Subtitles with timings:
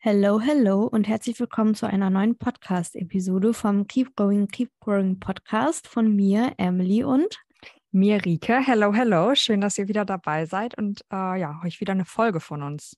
[0.00, 5.88] Hello, hello und herzlich willkommen zu einer neuen Podcast-Episode vom Keep Going, Keep Growing Podcast
[5.88, 7.42] von mir, Emily und
[7.90, 8.60] mir, Rike.
[8.64, 9.34] Hello, hello.
[9.34, 12.96] Schön, dass ihr wieder dabei seid und äh, ja, euch wieder eine Folge von uns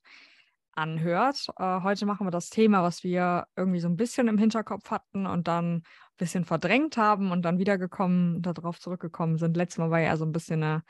[0.72, 1.46] anhört.
[1.58, 5.26] Äh, heute machen wir das Thema, was wir irgendwie so ein bisschen im Hinterkopf hatten
[5.26, 5.82] und dann ein
[6.18, 9.56] bisschen verdrängt haben und dann wiedergekommen, darauf zurückgekommen sind.
[9.56, 10.82] Letztes Mal war ja so ein bisschen eine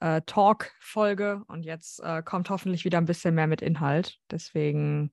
[0.00, 4.18] äh, Talk-Folge und jetzt äh, kommt hoffentlich wieder ein bisschen mehr mit Inhalt.
[4.28, 5.12] Deswegen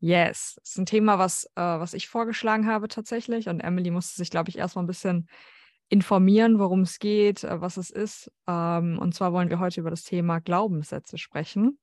[0.00, 3.48] Yes, das ist ein Thema, was, äh, was ich vorgeschlagen habe tatsächlich.
[3.48, 5.28] Und Emily musste sich, glaube ich, erstmal ein bisschen
[5.88, 8.30] informieren, worum es geht, äh, was es ist.
[8.46, 11.78] Ähm, und zwar wollen wir heute über das Thema Glaubenssätze sprechen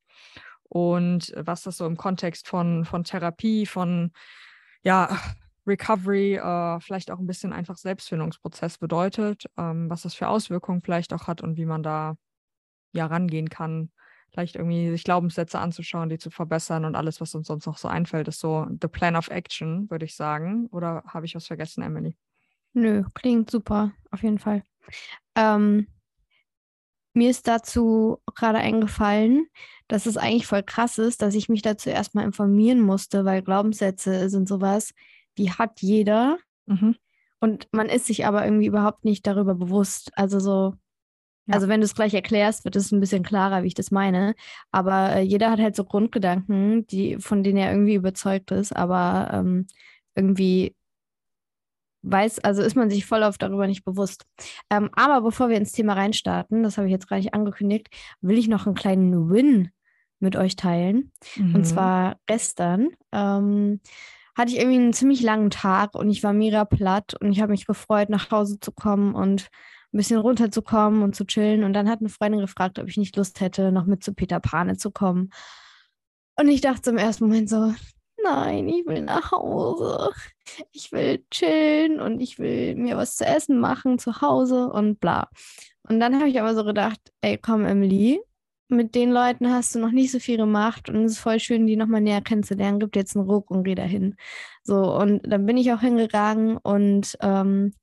[0.69, 4.11] und was das so im Kontext von, von Therapie, von
[4.83, 5.19] ja,
[5.67, 11.13] Recovery, äh, vielleicht auch ein bisschen einfach Selbstfindungsprozess bedeutet, ähm, was das für Auswirkungen vielleicht
[11.13, 12.15] auch hat und wie man da
[12.93, 13.91] ja rangehen kann,
[14.35, 17.87] vielleicht irgendwie sich Glaubenssätze anzuschauen, die zu verbessern und alles, was uns sonst noch so
[17.87, 20.67] einfällt, ist so the plan of action, würde ich sagen.
[20.71, 22.17] Oder habe ich was vergessen, Emily?
[22.73, 24.61] Nö, klingt super, auf jeden Fall.
[25.35, 25.87] Ähm,
[27.13, 29.47] mir ist dazu gerade eingefallen,
[29.87, 34.29] dass es eigentlich voll krass ist, dass ich mich dazu erstmal informieren musste, weil Glaubenssätze
[34.29, 34.93] sind sowas,
[35.37, 36.39] die hat jeder.
[36.65, 36.97] Mhm.
[37.39, 40.11] Und man ist sich aber irgendwie überhaupt nicht darüber bewusst.
[40.17, 40.73] Also so,
[41.47, 41.53] ja.
[41.53, 44.35] Also wenn du es gleich erklärst, wird es ein bisschen klarer, wie ich das meine.
[44.71, 49.29] Aber äh, jeder hat halt so Grundgedanken, die, von denen er irgendwie überzeugt ist, aber
[49.31, 49.67] ähm,
[50.15, 50.75] irgendwie
[52.01, 54.25] weiß, also ist man sich voll oft darüber nicht bewusst.
[54.69, 57.87] Ähm, aber bevor wir ins Thema reinstarten, das habe ich jetzt gar nicht angekündigt,
[58.21, 59.69] will ich noch einen kleinen Win
[60.19, 61.11] mit euch teilen.
[61.35, 61.55] Mhm.
[61.55, 63.81] Und zwar gestern ähm,
[64.35, 67.51] hatte ich irgendwie einen ziemlich langen Tag und ich war mega platt und ich habe
[67.51, 69.49] mich gefreut, nach Hause zu kommen und
[69.95, 71.63] ein bisschen runterzukommen und zu chillen.
[71.63, 74.41] Und dann hat eine Freundin gefragt, ob ich nicht Lust hätte, noch mit zu Peter
[74.41, 75.31] Pane zu kommen.
[76.37, 77.73] Und ich dachte im ersten Moment so,
[78.21, 80.11] nein, ich will nach Hause.
[80.71, 85.29] Ich will chillen und ich will mir was zu essen machen zu Hause und bla.
[85.87, 88.19] Und dann habe ich aber so gedacht, ey, komm, Emily,
[88.67, 91.67] mit den Leuten hast du noch nicht so viel gemacht und es ist voll schön,
[91.67, 92.79] die nochmal näher kennenzulernen.
[92.79, 94.15] Gibt jetzt einen Ruck und geh dahin.
[94.63, 97.73] So, und dann bin ich auch hingegangen und ähm,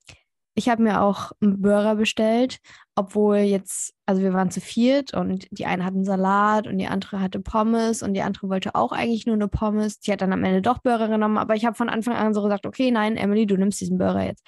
[0.55, 2.59] ich habe mir auch einen Burger bestellt,
[2.95, 6.87] obwohl jetzt, also wir waren zu viert und die eine hatte einen Salat und die
[6.87, 10.01] andere hatte Pommes und die andere wollte auch eigentlich nur eine Pommes.
[10.01, 12.43] Die hat dann am Ende doch Burger genommen, aber ich habe von Anfang an so
[12.43, 14.45] gesagt, okay, nein, Emily, du nimmst diesen Burger jetzt.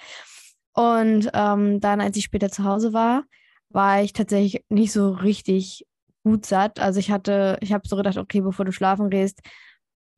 [0.73, 3.23] Und ähm, dann, als ich später zu Hause war,
[3.69, 5.85] war ich tatsächlich nicht so richtig
[6.23, 6.79] gut satt.
[6.79, 9.39] Also ich hatte, ich habe so gedacht, okay, bevor du schlafen gehst,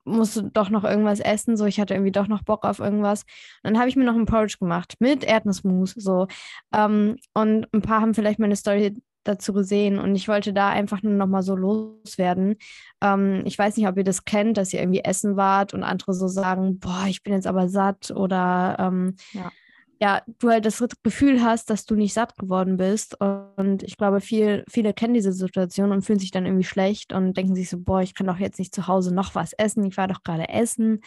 [0.08, 1.58] musste doch noch irgendwas essen.
[1.58, 3.24] So, ich hatte irgendwie doch noch Bock auf irgendwas.
[3.64, 5.92] Und dann habe ich mir noch ein Porridge gemacht mit Erdnussmus.
[5.92, 6.28] So.
[6.74, 11.04] Ähm, und ein paar haben vielleicht meine Story dazu gesehen und ich wollte da einfach
[11.04, 12.56] nur noch mal so loswerden.
[13.02, 16.14] Ähm, ich weiß nicht, ob ihr das kennt, dass ihr irgendwie essen wart und andere
[16.14, 19.52] so sagen, boah, ich bin jetzt aber satt oder ähm, ja
[20.00, 23.18] ja, du halt das Gefühl hast, dass du nicht satt geworden bist.
[23.20, 27.36] Und ich glaube, viel, viele kennen diese Situation und fühlen sich dann irgendwie schlecht und
[27.36, 29.98] denken sich so, boah, ich kann doch jetzt nicht zu Hause noch was essen, ich
[29.98, 31.02] war doch gerade essen.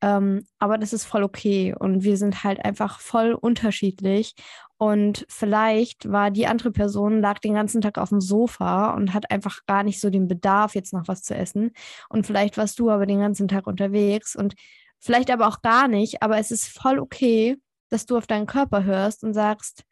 [0.00, 4.34] Ähm, aber das ist voll okay und wir sind halt einfach voll unterschiedlich.
[4.78, 9.30] Und vielleicht war die andere Person, lag den ganzen Tag auf dem Sofa und hat
[9.30, 11.70] einfach gar nicht so den Bedarf, jetzt noch was zu essen.
[12.08, 14.54] Und vielleicht warst du aber den ganzen Tag unterwegs und
[14.98, 16.22] vielleicht aber auch gar nicht.
[16.22, 17.58] Aber es ist voll okay,
[17.92, 19.84] dass du auf deinen Körper hörst und sagst,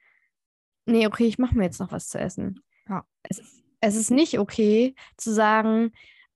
[0.86, 2.60] nee, okay, ich mache mir jetzt noch was zu essen.
[2.88, 3.04] Ja.
[3.22, 5.92] Es, ist, es ist nicht okay zu sagen,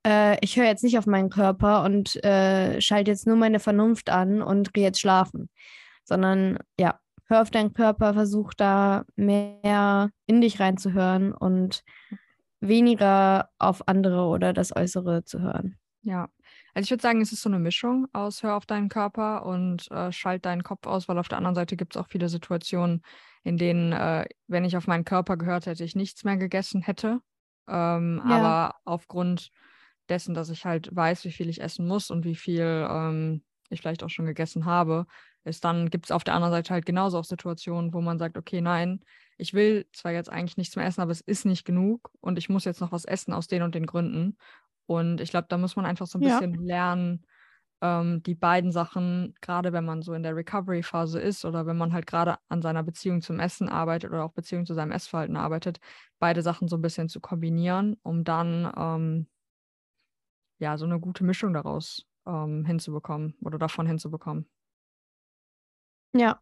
[0.06, 4.10] äh, ich höre jetzt nicht auf meinen Körper und äh, schalte jetzt nur meine Vernunft
[4.10, 5.48] an und gehe jetzt schlafen,
[6.04, 11.82] sondern ja, hör auf deinen Körper, versuch da mehr in dich reinzuhören und
[12.60, 15.78] weniger auf andere oder das Äußere zu hören.
[16.02, 16.28] Ja,
[16.74, 19.90] also ich würde sagen, es ist so eine Mischung aus Hör auf deinen Körper und
[19.90, 23.02] äh, schalt deinen Kopf aus, weil auf der anderen Seite gibt es auch viele Situationen,
[23.44, 27.20] in denen, äh, wenn ich auf meinen Körper gehört hätte, ich nichts mehr gegessen hätte.
[27.68, 28.36] Ähm, ja.
[28.36, 29.50] Aber aufgrund
[30.08, 33.80] dessen, dass ich halt weiß, wie viel ich essen muss und wie viel ähm, ich
[33.80, 35.06] vielleicht auch schon gegessen habe,
[35.44, 38.36] ist dann gibt es auf der anderen Seite halt genauso auch Situationen, wo man sagt,
[38.36, 39.00] okay, nein,
[39.36, 42.48] ich will zwar jetzt eigentlich nichts mehr essen, aber es ist nicht genug und ich
[42.48, 44.36] muss jetzt noch was essen aus den und den Gründen.
[44.86, 46.60] Und ich glaube, da muss man einfach so ein bisschen ja.
[46.60, 47.26] lernen,
[47.80, 51.92] ähm, die beiden Sachen, gerade wenn man so in der Recovery-Phase ist oder wenn man
[51.92, 55.80] halt gerade an seiner Beziehung zum Essen arbeitet oder auch Beziehung zu seinem Essverhalten arbeitet,
[56.18, 59.26] beide Sachen so ein bisschen zu kombinieren, um dann ähm,
[60.58, 64.48] ja so eine gute Mischung daraus ähm, hinzubekommen oder davon hinzubekommen.
[66.12, 66.40] Ja,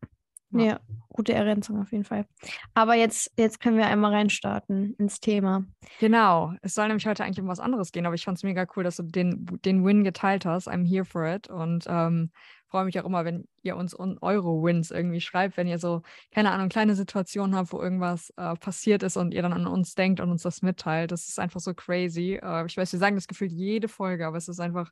[0.52, 0.64] Ja.
[0.64, 2.26] ja, gute Ergänzung auf jeden Fall.
[2.74, 5.64] Aber jetzt, jetzt können wir einmal reinstarten ins Thema.
[5.98, 6.52] Genau.
[6.62, 8.84] Es soll nämlich heute eigentlich um was anderes gehen, aber ich fand es mega cool,
[8.84, 10.68] dass du den, den Win geteilt hast.
[10.68, 11.48] I'm here for it.
[11.48, 12.30] Und ähm,
[12.72, 16.02] freue mich auch immer, wenn ihr uns eure Wins irgendwie schreibt, wenn ihr so,
[16.34, 19.94] keine Ahnung, kleine Situationen habt, wo irgendwas äh, passiert ist und ihr dann an uns
[19.94, 21.12] denkt und uns das mitteilt.
[21.12, 22.40] Das ist einfach so crazy.
[22.42, 24.90] Äh, ich weiß, wir sagen das gefühlt jede Folge, aber es ist einfach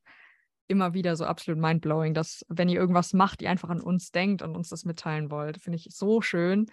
[0.71, 4.43] immer wieder so absolut mindblowing, dass wenn ihr irgendwas macht, ihr einfach an uns denkt
[4.43, 5.61] und uns das mitteilen wollt.
[5.61, 6.67] Finde ich so schön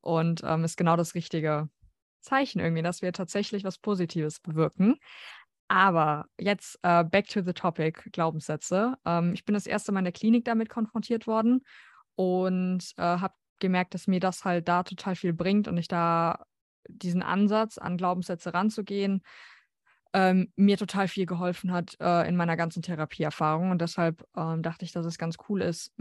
[0.00, 1.68] und ähm, ist genau das richtige
[2.20, 4.96] Zeichen irgendwie, dass wir tatsächlich was Positives bewirken.
[5.68, 8.96] Aber jetzt äh, back to the topic, Glaubenssätze.
[9.04, 11.64] Ähm, ich bin das erste Mal in der Klinik damit konfrontiert worden
[12.16, 16.44] und äh, habe gemerkt, dass mir das halt da total viel bringt und ich da
[16.88, 19.22] diesen Ansatz an Glaubenssätze ranzugehen,
[20.14, 23.72] ähm, mir total viel geholfen hat äh, in meiner ganzen Therapieerfahrung.
[23.72, 25.92] Und deshalb ähm, dachte ich, dass es ganz cool ist,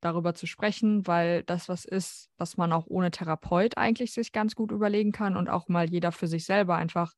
[0.00, 4.56] darüber zu sprechen, weil das was ist, was man auch ohne Therapeut eigentlich sich ganz
[4.56, 7.12] gut überlegen kann und auch mal jeder für sich selber einfach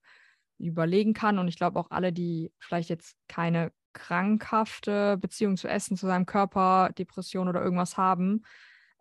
[0.59, 1.39] überlegen kann.
[1.39, 6.27] Und ich glaube auch alle, die vielleicht jetzt keine krankhafte Beziehung zu Essen, zu seinem
[6.27, 8.43] Körper, Depression oder irgendwas haben,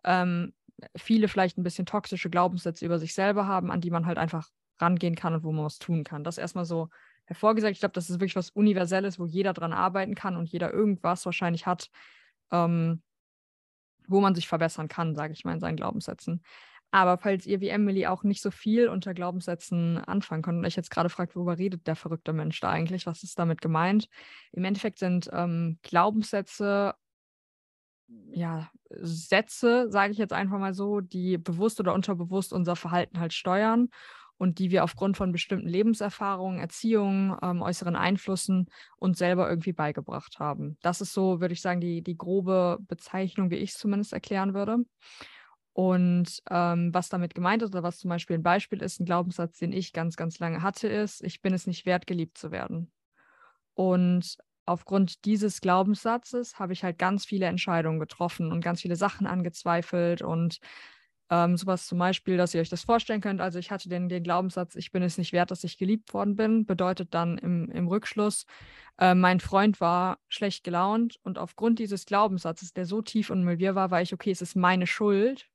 [0.02, 0.54] ähm,
[0.96, 4.48] viele vielleicht ein bisschen toxische Glaubenssätze über sich selber haben, an die man halt einfach
[4.80, 6.24] rangehen kann und wo man was tun kann.
[6.24, 6.88] Das erstmal so
[7.26, 7.72] hervorgesagt.
[7.72, 11.24] Ich glaube, das ist wirklich was Universelles, wo jeder dran arbeiten kann und jeder irgendwas
[11.26, 11.90] wahrscheinlich hat,
[12.50, 13.02] ähm,
[14.06, 16.42] wo man sich verbessern kann, sage ich mal, in seinen Glaubenssätzen.
[16.90, 20.76] Aber falls ihr wie Emily auch nicht so viel unter Glaubenssätzen anfangen könnt und euch
[20.76, 24.08] jetzt gerade fragt, worüber redet der verrückte Mensch da eigentlich, was ist damit gemeint?
[24.52, 26.94] Im Endeffekt sind ähm, Glaubenssätze
[28.32, 33.32] ja, Sätze, sage ich jetzt einfach mal so, die bewusst oder unterbewusst unser Verhalten halt
[33.32, 33.88] steuern
[34.36, 38.66] und die wir aufgrund von bestimmten Lebenserfahrungen, Erziehungen, ähm, äußeren Einflüssen
[38.96, 40.76] uns selber irgendwie beigebracht haben.
[40.82, 44.54] Das ist so, würde ich sagen, die, die grobe Bezeichnung, wie ich es zumindest erklären
[44.54, 44.78] würde.
[45.72, 49.58] Und ähm, was damit gemeint ist, oder was zum Beispiel ein Beispiel ist, ein Glaubenssatz,
[49.58, 52.92] den ich ganz, ganz lange hatte, ist, ich bin es nicht wert, geliebt zu werden.
[53.74, 59.26] Und aufgrund dieses Glaubenssatzes habe ich halt ganz viele Entscheidungen getroffen und ganz viele Sachen
[59.26, 60.58] angezweifelt und
[61.30, 63.40] ähm, sowas zum Beispiel, dass ihr euch das vorstellen könnt.
[63.40, 66.36] Also ich hatte den, den Glaubenssatz, ich bin es nicht wert, dass ich geliebt worden
[66.36, 68.46] bin, bedeutet dann im, im Rückschluss,
[68.98, 73.74] äh, mein Freund war schlecht gelaunt und aufgrund dieses Glaubenssatzes, der so tief und mir
[73.74, 75.48] war, war ich, okay, es ist meine Schuld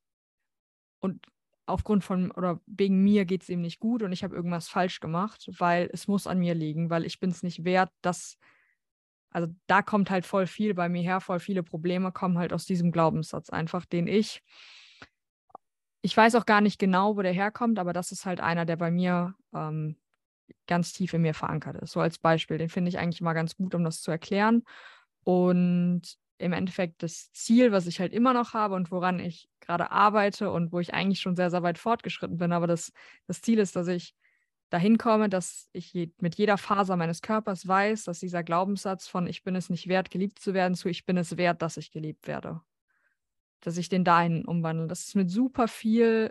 [1.00, 1.24] und
[1.66, 5.00] aufgrund von oder wegen mir geht es ihm nicht gut und ich habe irgendwas falsch
[5.00, 8.38] gemacht, weil es muss an mir liegen, weil ich bin es nicht wert, dass
[9.32, 12.66] also da kommt halt voll viel bei mir her, voll viele Probleme kommen halt aus
[12.66, 14.42] diesem Glaubenssatz einfach, den ich
[16.02, 18.76] ich weiß auch gar nicht genau, wo der herkommt, aber das ist halt einer, der
[18.76, 19.96] bei mir ähm,
[20.66, 21.92] ganz tief in mir verankert ist.
[21.92, 22.58] So als Beispiel.
[22.58, 24.62] Den finde ich eigentlich mal ganz gut, um das zu erklären.
[25.24, 26.02] Und
[26.38, 30.50] im Endeffekt das Ziel, was ich halt immer noch habe und woran ich gerade arbeite
[30.50, 32.52] und wo ich eigentlich schon sehr, sehr weit fortgeschritten bin.
[32.52, 32.92] Aber das,
[33.26, 34.14] das Ziel ist, dass ich
[34.70, 39.42] dahin komme, dass ich mit jeder Faser meines Körpers weiß, dass dieser Glaubenssatz von ich
[39.42, 42.26] bin es nicht wert, geliebt zu werden, zu ich bin es wert, dass ich geliebt
[42.26, 42.62] werde
[43.60, 44.86] dass ich den dahin umwandle.
[44.86, 46.30] Das ist mit super viel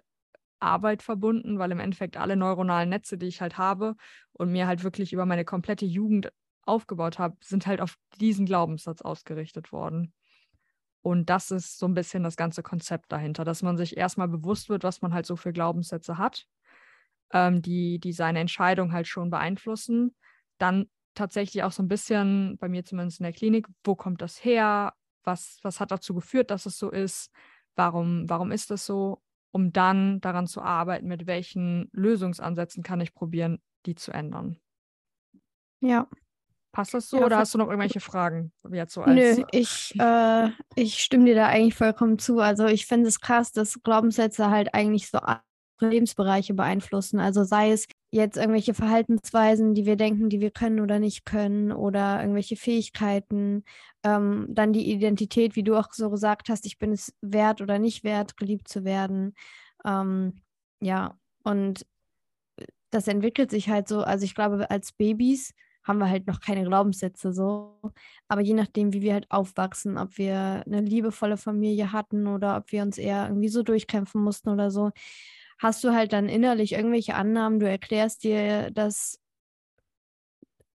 [0.59, 3.95] Arbeit verbunden, weil im Endeffekt alle neuronalen Netze, die ich halt habe
[4.33, 6.31] und mir halt wirklich über meine komplette Jugend
[6.65, 10.13] aufgebaut habe, sind halt auf diesen Glaubenssatz ausgerichtet worden.
[11.01, 14.69] Und das ist so ein bisschen das ganze Konzept dahinter, dass man sich erstmal bewusst
[14.69, 16.45] wird, was man halt so für Glaubenssätze hat,
[17.31, 20.13] ähm, die, die seine Entscheidung halt schon beeinflussen.
[20.57, 24.43] Dann tatsächlich auch so ein bisschen, bei mir zumindest in der Klinik, wo kommt das
[24.43, 24.93] her?
[25.23, 27.31] Was, was hat dazu geführt, dass es so ist,
[27.75, 29.21] warum, warum ist das so,
[29.51, 34.57] um dann daran zu arbeiten, mit welchen Lösungsansätzen kann ich probieren, die zu ändern.
[35.81, 36.07] Ja.
[36.71, 38.51] Passt das so ja, oder hast du noch irgendwelche Fragen?
[38.71, 42.39] Jetzt so als Nö, ich, äh, ich stimme dir da eigentlich vollkommen zu.
[42.39, 45.19] Also ich finde es krass, dass Glaubenssätze halt eigentlich so
[45.79, 47.19] Lebensbereiche beeinflussen.
[47.19, 51.71] Also sei es jetzt irgendwelche Verhaltensweisen, die wir denken, die wir können oder nicht können,
[51.71, 53.63] oder irgendwelche Fähigkeiten,
[54.03, 57.79] ähm, dann die Identität, wie du auch so gesagt hast, ich bin es wert oder
[57.79, 59.35] nicht wert, geliebt zu werden.
[59.85, 60.41] Ähm,
[60.81, 61.85] ja, und
[62.91, 66.63] das entwickelt sich halt so, also ich glaube, als Babys haben wir halt noch keine
[66.63, 67.79] Glaubenssätze so.
[68.27, 72.71] Aber je nachdem, wie wir halt aufwachsen, ob wir eine liebevolle Familie hatten oder ob
[72.71, 74.91] wir uns eher irgendwie so durchkämpfen mussten oder so,
[75.59, 79.19] hast du halt dann innerlich irgendwelche Annahmen, du erklärst dir das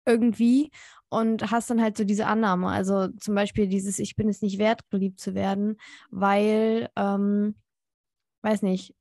[0.06, 0.70] irgendwie
[1.08, 2.68] und hast dann halt so diese Annahme.
[2.68, 5.76] Also zum Beispiel dieses, ich bin es nicht wert, geliebt zu werden,
[6.10, 7.54] weil, ähm,
[8.42, 8.94] weiß nicht,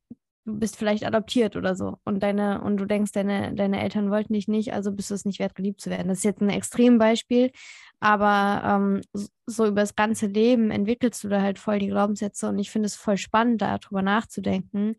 [0.46, 4.34] du bist vielleicht adoptiert oder so und deine und du denkst, deine, deine Eltern wollten
[4.34, 6.10] dich nicht, also bist du es nicht wert, geliebt zu werden.
[6.10, 7.52] Das ist jetzt ein Extrembeispiel,
[8.00, 9.02] Aber ähm,
[9.48, 12.88] so über das ganze Leben entwickelst du da halt voll die Glaubenssätze und ich finde
[12.88, 14.96] es voll spannend, darüber nachzudenken,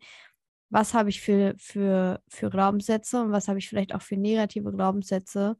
[0.73, 4.71] was habe ich für, für, für Glaubenssätze und was habe ich vielleicht auch für negative
[4.71, 5.55] Glaubenssätze.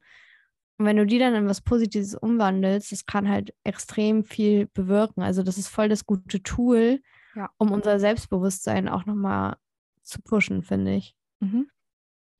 [0.77, 5.22] Und wenn du die dann in was Positives umwandelst, das kann halt extrem viel bewirken.
[5.22, 7.00] Also das ist voll das gute Tool,
[7.36, 7.51] ja.
[7.58, 9.58] um unser Selbstbewusstsein auch nochmal
[10.01, 11.15] zu pushen, finde ich.
[11.39, 11.70] Mhm.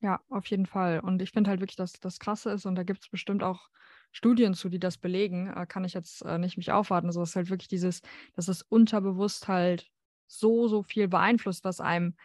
[0.01, 1.00] Ja, auf jeden Fall.
[1.00, 3.70] Und ich finde halt wirklich, dass das Krasse ist, und da gibt es bestimmt auch
[4.12, 7.06] Studien zu, die das belegen, äh, kann ich jetzt äh, nicht mich aufwarten.
[7.06, 8.01] Also es ist halt wirklich dieses,
[8.36, 9.92] dass es unterbewusst halt
[10.25, 12.15] so, so viel beeinflusst, was einem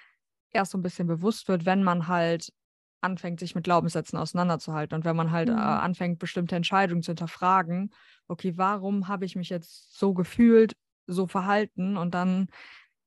[0.53, 2.53] erst so ein bisschen bewusst wird, wenn man halt
[3.01, 5.59] anfängt, sich mit Glaubenssätzen auseinanderzuhalten und wenn man halt äh, mhm.
[5.59, 7.91] äh, anfängt, bestimmte Entscheidungen zu hinterfragen,
[8.27, 10.75] okay, warum habe ich mich jetzt so gefühlt,
[11.07, 12.49] so verhalten und dann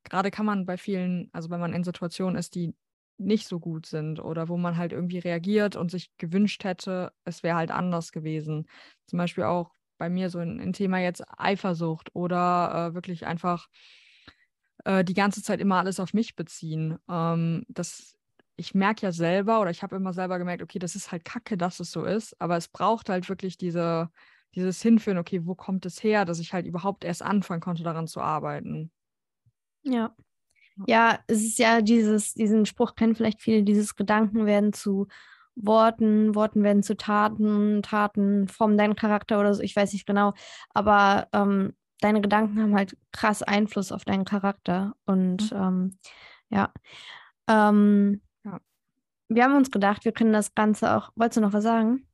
[0.03, 2.73] gerade kann man bei vielen, also wenn man in Situationen ist, die
[3.17, 7.43] nicht so gut sind oder wo man halt irgendwie reagiert und sich gewünscht hätte, es
[7.43, 8.67] wäre halt anders gewesen.
[9.05, 13.67] Zum Beispiel auch bei mir so ein, ein Thema jetzt Eifersucht oder äh, wirklich einfach
[14.85, 16.97] äh, die ganze Zeit immer alles auf mich beziehen.
[17.09, 18.15] Ähm, das,
[18.55, 21.57] ich merke ja selber oder ich habe immer selber gemerkt, okay, das ist halt kacke,
[21.57, 24.09] dass es so ist, aber es braucht halt wirklich diese,
[24.55, 28.07] dieses Hinführen, okay, wo kommt es her, dass ich halt überhaupt erst anfangen konnte, daran
[28.07, 28.91] zu arbeiten.
[29.83, 30.15] Ja.
[30.87, 35.07] Ja, es ist ja dieses, diesen Spruch kennen vielleicht viele, dieses Gedanken werden zu
[35.55, 40.33] Worten, Worten werden zu Taten, Taten formen deinen Charakter oder so, ich weiß nicht genau.
[40.69, 44.95] Aber ähm, deine Gedanken haben halt krass Einfluss auf deinen Charakter.
[45.05, 45.57] Und mhm.
[45.57, 45.97] ähm,
[46.49, 46.73] ja.
[47.47, 48.59] Ähm, ja.
[49.29, 51.11] Wir haben uns gedacht, wir können das Ganze auch.
[51.15, 52.05] Wolltest du noch was sagen?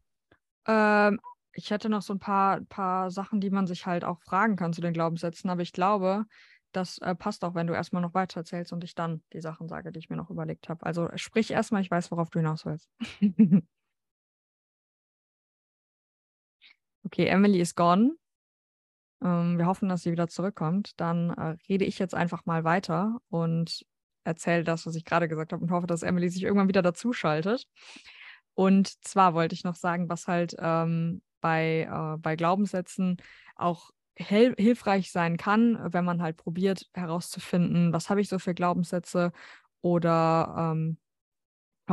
[0.68, 1.20] Ähm,
[1.54, 4.74] ich hätte noch so ein paar, paar Sachen, die man sich halt auch fragen kann
[4.74, 6.26] zu den Glaubenssätzen, aber ich glaube,
[6.72, 9.68] das äh, passt auch, wenn du erstmal noch weiter erzählst und ich dann die Sachen
[9.68, 10.86] sage, die ich mir noch überlegt habe.
[10.86, 12.90] Also sprich erstmal, ich weiß, worauf du hinaus willst.
[17.04, 18.16] okay, Emily ist gone.
[19.24, 21.00] Ähm, wir hoffen, dass sie wieder zurückkommt.
[21.00, 23.86] Dann äh, rede ich jetzt einfach mal weiter und
[24.24, 27.66] erzähle das, was ich gerade gesagt habe und hoffe, dass Emily sich irgendwann wieder dazuschaltet.
[28.54, 33.18] Und zwar wollte ich noch sagen, was halt ähm, bei, äh, bei Glaubenssätzen
[33.56, 39.32] auch hilfreich sein kann, wenn man halt probiert herauszufinden, was habe ich so für Glaubenssätze
[39.82, 40.98] oder ähm,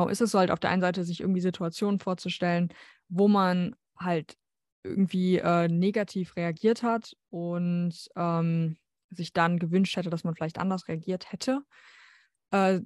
[0.08, 2.70] ist es so halt auf der einen Seite, sich irgendwie Situationen vorzustellen,
[3.08, 4.36] wo man halt
[4.84, 8.76] irgendwie äh, negativ reagiert hat und ähm,
[9.10, 11.62] sich dann gewünscht hätte, dass man vielleicht anders reagiert hätte,
[12.50, 12.80] äh,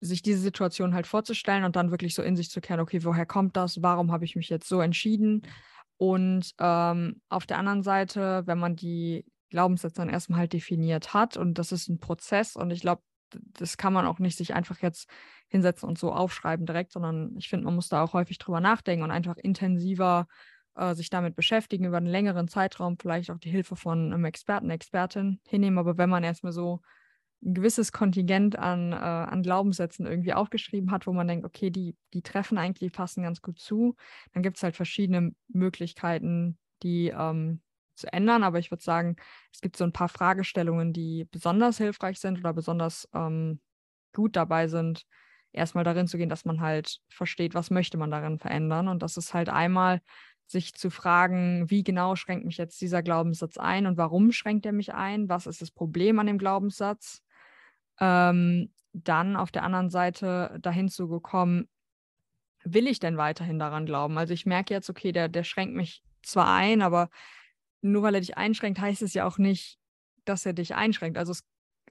[0.00, 3.26] sich diese Situation halt vorzustellen und dann wirklich so in sich zu kehren, okay, woher
[3.26, 3.82] kommt das?
[3.82, 5.42] Warum habe ich mich jetzt so entschieden?
[5.96, 11.36] Und ähm, auf der anderen Seite, wenn man die Glaubenssätze dann erstmal halt definiert hat
[11.36, 14.78] und das ist ein Prozess und ich glaube, das kann man auch nicht sich einfach
[14.80, 15.08] jetzt
[15.48, 19.02] hinsetzen und so aufschreiben direkt, sondern ich finde, man muss da auch häufig drüber nachdenken
[19.02, 20.28] und einfach intensiver
[20.78, 24.70] äh, sich damit beschäftigen, über einen längeren Zeitraum vielleicht auch die Hilfe von einem Experten,
[24.70, 25.78] Expertin hinnehmen.
[25.78, 26.80] Aber wenn man erstmal so
[27.42, 31.96] ein gewisses Kontingent an, äh, an Glaubenssätzen irgendwie aufgeschrieben hat, wo man denkt, okay, die,
[32.12, 33.94] die treffen eigentlich, passen ganz gut zu,
[34.32, 37.60] dann gibt es halt verschiedene Möglichkeiten, die ähm,
[37.94, 38.42] zu ändern.
[38.42, 39.16] Aber ich würde sagen,
[39.52, 43.60] es gibt so ein paar Fragestellungen, die besonders hilfreich sind oder besonders ähm,
[44.12, 45.06] gut dabei sind,
[45.52, 48.88] erstmal darin zu gehen, dass man halt versteht, was möchte man darin verändern.
[48.88, 50.00] Und das ist halt einmal
[50.48, 54.72] sich zu fragen, wie genau schränkt mich jetzt dieser Glaubenssatz ein und warum schränkt er
[54.72, 55.28] mich ein?
[55.28, 57.22] Was ist das Problem an dem Glaubenssatz?
[58.00, 61.68] Ähm, dann auf der anderen Seite dahin zu gekommen,
[62.64, 64.16] will ich denn weiterhin daran glauben?
[64.18, 67.10] Also ich merke jetzt, okay, der, der schränkt mich zwar ein, aber
[67.82, 69.78] nur weil er dich einschränkt, heißt es ja auch nicht,
[70.24, 71.18] dass er dich einschränkt.
[71.18, 71.34] Also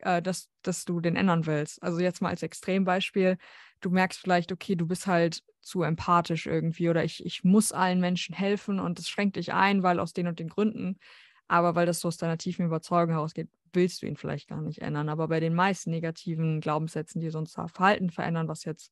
[0.02, 1.82] äh, dass, dass du den ändern willst.
[1.82, 3.38] Also jetzt mal als Extrembeispiel,
[3.82, 8.00] du merkst vielleicht, okay, du bist halt zu empathisch irgendwie oder ich, ich muss allen
[8.00, 10.98] Menschen helfen und das schränkt dich ein, weil aus den und den Gründen.
[11.48, 14.82] Aber weil das so aus deiner tiefen Überzeugung herausgeht, willst du ihn vielleicht gar nicht
[14.82, 15.10] ändern.
[15.10, 18.92] Aber bei den meisten negativen Glaubenssätzen, die sonst Verhalten verändern, was jetzt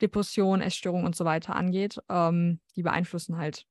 [0.00, 3.66] Depression, Essstörung und so weiter angeht, ähm, die beeinflussen halt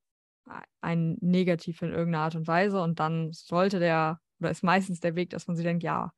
[0.82, 2.82] einen negativ in irgendeiner Art und Weise.
[2.82, 6.14] Und dann sollte der, oder ist meistens der Weg, dass man sich denkt, ja,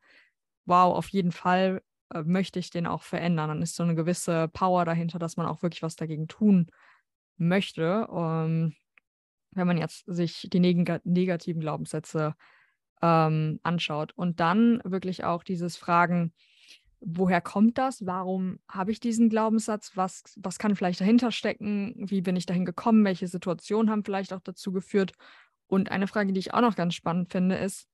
[0.66, 1.82] wow, auf jeden Fall
[2.13, 3.50] äh, möchte ich den auch verändern.
[3.50, 6.68] Dann ist so eine gewisse Power dahinter, dass man auch wirklich was dagegen tun
[7.38, 8.08] möchte.
[8.12, 8.75] Ähm,
[9.51, 12.36] wenn man jetzt sich die neg negativen Glaubenssätze
[13.01, 14.13] ähm, anschaut.
[14.13, 16.34] Und dann wirklich auch dieses Fragen,
[17.00, 18.06] woher kommt das?
[18.06, 19.91] Warum habe ich diesen Glaubenssatz?
[19.96, 21.96] Was, was kann vielleicht dahinter stecken?
[21.98, 23.03] Wie bin ich dahin gekommen?
[23.03, 25.13] Welche Situationen haben vielleicht auch dazu geführt?
[25.68, 27.88] Und eine Frage, die ich auch noch ganz spannend finde, ist,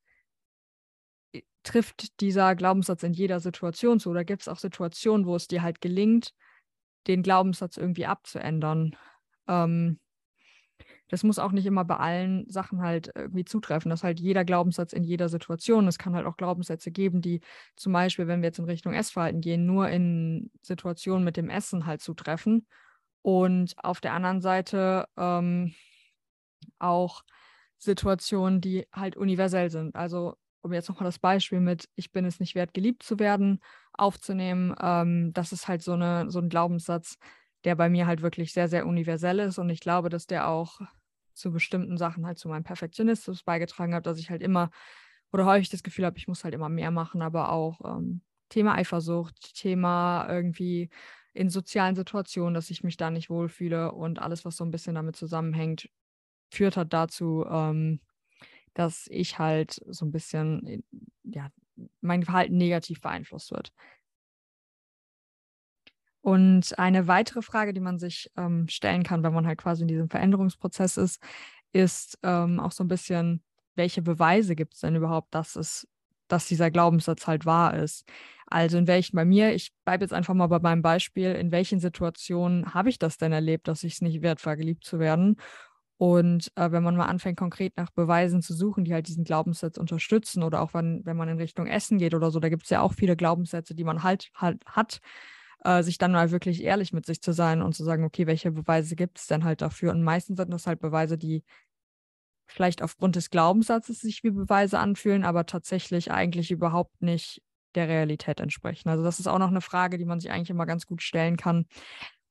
[1.63, 4.09] trifft dieser Glaubenssatz in jeder Situation zu?
[4.09, 6.33] Oder gibt es auch Situationen, wo es dir halt gelingt,
[7.07, 8.95] den Glaubenssatz irgendwie abzuändern?
[9.47, 9.99] Ähm,
[11.09, 13.89] das muss auch nicht immer bei allen Sachen halt irgendwie zutreffen.
[13.89, 15.87] dass halt jeder Glaubenssatz in jeder Situation.
[15.87, 17.41] Es kann halt auch Glaubenssätze geben, die
[17.75, 21.85] zum Beispiel, wenn wir jetzt in Richtung Essverhalten gehen, nur in Situationen mit dem Essen
[21.85, 22.67] halt zutreffen.
[23.21, 25.73] Und auf der anderen Seite ähm,
[26.79, 27.23] auch
[27.77, 29.95] Situationen, die halt universell sind.
[29.95, 33.59] Also um jetzt nochmal das Beispiel mit Ich bin es nicht wert, geliebt zu werden,
[33.93, 37.17] aufzunehmen, ähm, das ist halt so, eine, so ein Glaubenssatz,
[37.63, 39.57] der bei mir halt wirklich sehr, sehr universell ist.
[39.57, 40.81] Und ich glaube, dass der auch
[41.33, 44.69] zu bestimmten Sachen halt zu meinem Perfektionismus beigetragen hat, dass ich halt immer
[45.31, 48.75] oder häufig das Gefühl habe, ich muss halt immer mehr machen, aber auch ähm, Thema
[48.75, 50.89] Eifersucht, Thema irgendwie
[51.33, 54.95] in sozialen Situationen, dass ich mich da nicht wohlfühle und alles, was so ein bisschen
[54.95, 55.89] damit zusammenhängt,
[56.49, 57.99] führt halt dazu, ähm,
[58.77, 60.83] dass ich halt so ein bisschen,
[61.23, 61.49] ja,
[62.01, 63.71] mein Verhalten negativ beeinflusst wird.
[66.21, 69.87] Und eine weitere Frage, die man sich ähm, stellen kann, wenn man halt quasi in
[69.87, 71.21] diesem Veränderungsprozess ist,
[71.71, 73.43] ist ähm, auch so ein bisschen,
[73.75, 75.87] welche Beweise gibt es denn überhaupt, dass es,
[76.27, 78.05] dass dieser Glaubenssatz halt wahr ist?
[78.47, 81.79] Also in welchen, bei mir, ich bleibe jetzt einfach mal bei meinem Beispiel, in welchen
[81.79, 85.37] Situationen habe ich das denn erlebt, dass ich es nicht wert war, geliebt zu werden?
[85.97, 89.77] Und äh, wenn man mal anfängt, konkret nach Beweisen zu suchen, die halt diesen Glaubenssatz
[89.77, 92.69] unterstützen, oder auch wenn, wenn man in Richtung Essen geht oder so, da gibt es
[92.69, 94.99] ja auch viele Glaubenssätze, die man halt, halt hat,
[95.63, 98.51] äh, sich dann mal wirklich ehrlich mit sich zu sein und zu sagen, okay, welche
[98.51, 99.91] Beweise gibt es denn halt dafür?
[99.91, 101.43] Und meistens sind das halt Beweise, die
[102.47, 107.41] vielleicht aufgrund des Glaubenssatzes sich wie Beweise anfühlen, aber tatsächlich eigentlich überhaupt nicht
[107.75, 108.89] der Realität entsprechen.
[108.89, 111.37] Also das ist auch noch eine Frage, die man sich eigentlich immer ganz gut stellen
[111.37, 111.65] kann.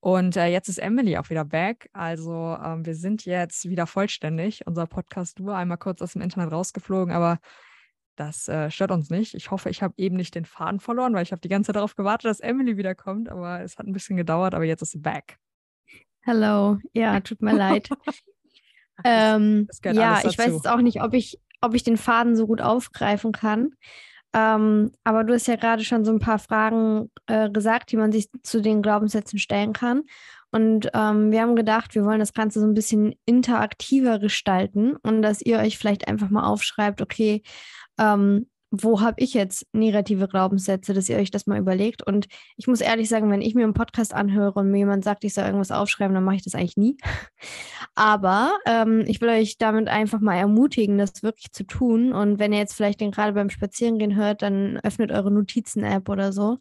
[0.00, 1.88] Und äh, jetzt ist Emily auch wieder back.
[1.92, 4.66] Also ähm, wir sind jetzt wieder vollständig.
[4.66, 7.38] Unser Podcast nur einmal kurz aus dem Internet rausgeflogen, aber
[8.16, 9.34] das äh, stört uns nicht.
[9.34, 11.76] Ich hoffe, ich habe eben nicht den Faden verloren, weil ich habe die ganze Zeit
[11.76, 14.98] darauf gewartet, dass Emily wiederkommt, aber es hat ein bisschen gedauert, aber jetzt ist sie
[14.98, 15.38] back.
[16.26, 17.88] Hallo, ja, tut mir leid.
[19.04, 22.60] ähm, ja, ich weiß jetzt auch nicht, ob ich, ob ich den Faden so gut
[22.60, 23.74] aufgreifen kann.
[24.36, 28.12] Ähm, aber du hast ja gerade schon so ein paar Fragen äh, gesagt, die man
[28.12, 30.02] sich zu den Glaubenssätzen stellen kann.
[30.50, 35.22] Und ähm, wir haben gedacht, wir wollen das Ganze so ein bisschen interaktiver gestalten und
[35.22, 37.42] dass ihr euch vielleicht einfach mal aufschreibt, okay,
[37.98, 38.46] ähm,
[38.82, 42.06] wo habe ich jetzt negative Glaubenssätze, dass ihr euch das mal überlegt.
[42.06, 45.24] Und ich muss ehrlich sagen, wenn ich mir einen Podcast anhöre und mir jemand sagt,
[45.24, 46.96] ich soll irgendwas aufschreiben, dann mache ich das eigentlich nie.
[47.94, 52.12] Aber ähm, ich will euch damit einfach mal ermutigen, das wirklich zu tun.
[52.12, 56.32] Und wenn ihr jetzt vielleicht den gerade beim Spazierengehen hört, dann öffnet eure Notizen-App oder
[56.32, 56.58] so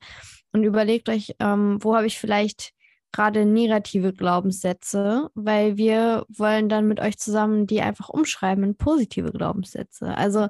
[0.52, 2.72] und überlegt euch, ähm, wo habe ich vielleicht
[3.12, 9.32] gerade negative Glaubenssätze, weil wir wollen dann mit euch zusammen die einfach umschreiben in positive
[9.32, 10.18] Glaubenssätze.
[10.18, 10.50] Also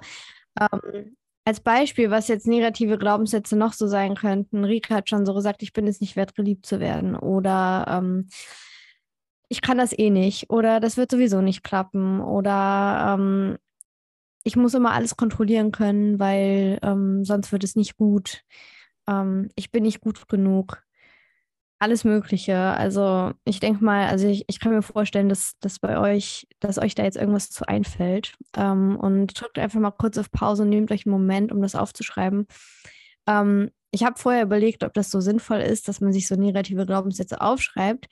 [0.59, 4.65] ähm, als Beispiel, was jetzt negative Glaubenssätze noch so sein könnten.
[4.65, 7.15] Rika hat schon so gesagt, ich bin es nicht wert, geliebt zu werden.
[7.15, 8.29] Oder ähm,
[9.47, 10.49] ich kann das eh nicht.
[10.49, 12.19] Oder das wird sowieso nicht klappen.
[12.19, 13.57] Oder ähm,
[14.43, 18.41] ich muss immer alles kontrollieren können, weil ähm, sonst wird es nicht gut.
[19.07, 20.84] Ähm, ich bin nicht gut genug
[21.79, 22.57] alles Mögliche.
[22.57, 26.77] Also ich denke mal, also ich, ich kann mir vorstellen, dass, dass bei euch, dass
[26.77, 28.33] euch da jetzt irgendwas zu einfällt.
[28.55, 31.75] Ähm, und drückt einfach mal kurz auf Pause und nehmt euch einen Moment, um das
[31.75, 32.47] aufzuschreiben.
[33.27, 36.85] Ähm, ich habe vorher überlegt, ob das so sinnvoll ist, dass man sich so negative
[36.85, 38.07] Glaubenssätze aufschreibt,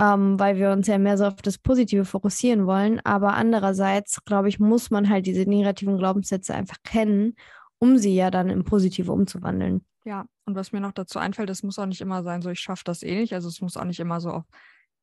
[0.00, 3.00] ähm, weil wir uns ja mehr so auf das Positive fokussieren wollen.
[3.04, 7.34] Aber andererseits, glaube ich, muss man halt diese negativen Glaubenssätze einfach kennen,
[7.78, 9.84] um sie ja dann in positive umzuwandeln.
[10.04, 12.60] Ja, und was mir noch dazu einfällt, es muss auch nicht immer sein, so ich
[12.60, 13.34] schaffe das eh nicht.
[13.34, 14.44] Also es muss auch nicht immer so auf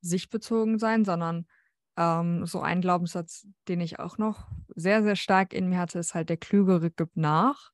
[0.01, 1.45] sich bezogen sein, sondern
[1.97, 6.13] ähm, so ein Glaubenssatz, den ich auch noch sehr, sehr stark in mir hatte, ist
[6.13, 7.71] halt der Klügere gibt nach.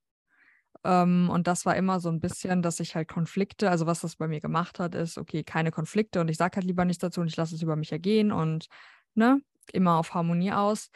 [0.83, 4.15] Ähm, und das war immer so ein bisschen, dass ich halt Konflikte, also was das
[4.15, 7.21] bei mir gemacht hat, ist, okay, keine Konflikte und ich sage halt lieber nichts dazu
[7.21, 8.67] und ich lasse es über mich ergehen und
[9.13, 9.41] ne,
[9.73, 10.89] immer auf Harmonie aus.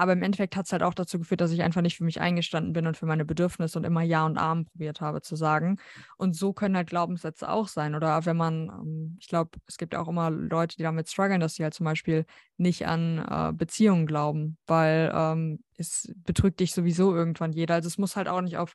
[0.00, 2.20] Aber im Endeffekt hat es halt auch dazu geführt, dass ich einfach nicht für mich
[2.20, 5.78] eingestanden bin und für meine Bedürfnisse und immer Ja und Arm probiert habe zu sagen.
[6.16, 7.94] Und so können halt Glaubenssätze auch sein.
[7.94, 11.54] Oder wenn man, ähm, ich glaube, es gibt auch immer Leute, die damit strugglen, dass
[11.54, 12.24] sie halt zum Beispiel
[12.56, 17.74] nicht an äh, Beziehungen glauben, weil ähm, es betrügt dich sowieso irgendwann jeder.
[17.74, 18.74] Also es muss halt auch nicht auf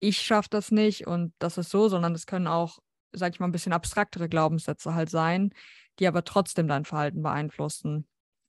[0.00, 2.78] ich schaffe das nicht und das ist so, sondern es können auch,
[3.12, 5.52] sag ich mal, ein bisschen abstraktere Glaubenssätze halt sein,
[5.98, 8.06] die aber trotzdem dein Verhalten beeinflussen.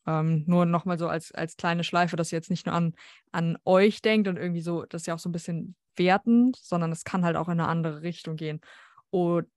[0.07, 2.95] Ähm, nur nochmal so als, als kleine Schleife, dass ihr jetzt nicht nur an,
[3.31, 6.91] an euch denkt und irgendwie so, das ist ja auch so ein bisschen wertend, sondern
[6.91, 8.61] es kann halt auch in eine andere Richtung gehen.
[9.09, 9.47] Und,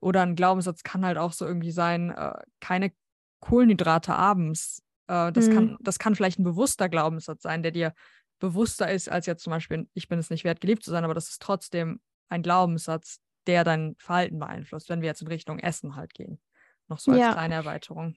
[0.00, 2.92] oder ein Glaubenssatz kann halt auch so irgendwie sein, äh, keine
[3.40, 4.82] Kohlenhydrate abends.
[5.08, 5.54] Äh, das, mhm.
[5.54, 7.92] kann, das kann vielleicht ein bewusster Glaubenssatz sein, der dir
[8.38, 11.14] bewusster ist, als jetzt zum Beispiel, ich bin es nicht wert, geliebt zu sein, aber
[11.14, 15.96] das ist trotzdem ein Glaubenssatz, der dein Verhalten beeinflusst, wenn wir jetzt in Richtung Essen
[15.96, 16.40] halt gehen.
[16.88, 17.32] Noch so als ja.
[17.32, 18.16] kleine Erweiterung.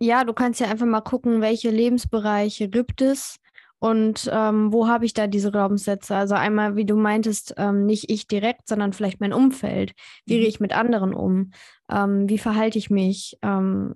[0.00, 3.38] Ja, du kannst ja einfach mal gucken, welche Lebensbereiche gibt es
[3.78, 6.16] und ähm, wo habe ich da diese Glaubenssätze.
[6.16, 9.92] Also einmal, wie du meintest, ähm, nicht ich direkt, sondern vielleicht mein Umfeld.
[10.26, 10.40] Wie Mhm.
[10.40, 11.52] gehe ich mit anderen um?
[11.90, 13.38] Ähm, wie verhalte ich mich?
[13.42, 13.94] Ähm,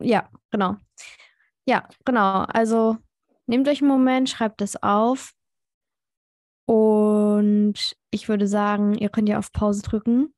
[0.00, 0.76] ja, genau.
[1.66, 2.44] Ja, genau.
[2.48, 2.98] Also
[3.46, 5.32] nehmt euch einen Moment, schreibt es auf
[6.66, 7.74] und
[8.10, 10.34] ich würde sagen, ihr könnt ja auf Pause drücken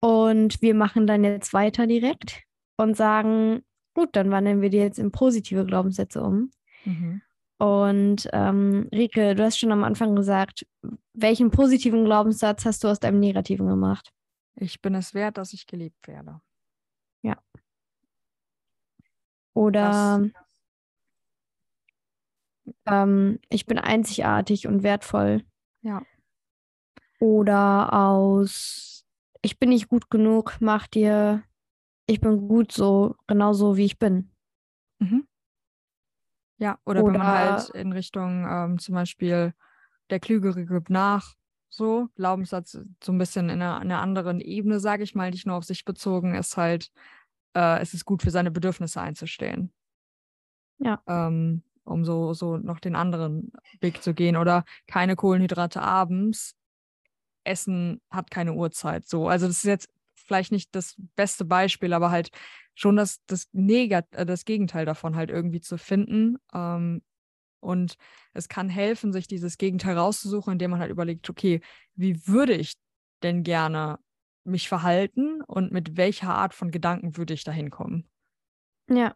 [0.00, 2.42] und wir machen dann jetzt weiter direkt
[2.76, 3.62] und sagen,
[3.94, 6.50] gut, dann wandeln wir die jetzt in positive Glaubenssätze um.
[6.84, 7.22] Mhm.
[7.58, 10.66] Und ähm, Rike, du hast schon am Anfang gesagt,
[11.14, 14.12] welchen positiven Glaubenssatz hast du aus deinem negativen gemacht?
[14.56, 16.40] Ich bin es wert, dass ich geliebt werde.
[19.54, 20.30] Oder
[22.86, 25.44] ähm, ich bin einzigartig und wertvoll.
[25.82, 26.02] Ja.
[27.20, 28.92] Oder aus
[29.42, 31.42] ich bin nicht gut genug, mach dir,
[32.12, 34.30] ich bin gut so, genau so wie ich bin.
[34.98, 35.26] Mhm.
[36.58, 39.52] Ja, oder, wenn man halt Oder- in Richtung ähm, zum Beispiel
[40.10, 41.34] der Klügere gibt nach,
[41.68, 45.56] so, Glaubenssatz so ein bisschen in einer, einer anderen Ebene, sage ich mal, nicht nur
[45.56, 46.92] auf sich bezogen, ist halt,
[47.54, 49.72] äh, es ist gut für seine Bedürfnisse einzustehen.
[50.78, 51.02] Ja.
[51.06, 54.36] Ähm, um so, so noch den anderen Weg zu gehen.
[54.36, 56.54] Oder keine Kohlenhydrate abends.
[57.44, 59.06] Essen hat keine Uhrzeit.
[59.08, 59.88] So, also das ist jetzt
[60.32, 62.30] vielleicht nicht das beste Beispiel, aber halt
[62.74, 66.38] schon das, das, Negat äh, das Gegenteil davon halt irgendwie zu finden.
[66.54, 67.02] Ähm,
[67.60, 67.96] und
[68.32, 71.60] es kann helfen, sich dieses Gegenteil rauszusuchen, indem man halt überlegt, okay,
[71.94, 72.74] wie würde ich
[73.22, 73.98] denn gerne
[74.44, 78.08] mich verhalten und mit welcher Art von Gedanken würde ich da hinkommen?
[78.88, 79.14] Ja.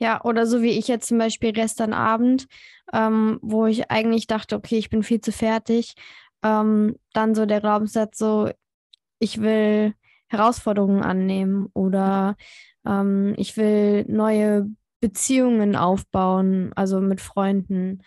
[0.00, 2.48] Ja, oder so wie ich jetzt zum Beispiel gestern Abend,
[2.92, 5.94] ähm, wo ich eigentlich dachte, okay, ich bin viel zu fertig.
[6.42, 8.50] Ähm, dann so der Glaubenssatz, so,
[9.18, 9.94] ich will
[10.28, 12.36] Herausforderungen annehmen oder
[12.86, 14.66] ähm, ich will neue
[15.00, 18.02] Beziehungen aufbauen, also mit Freunden.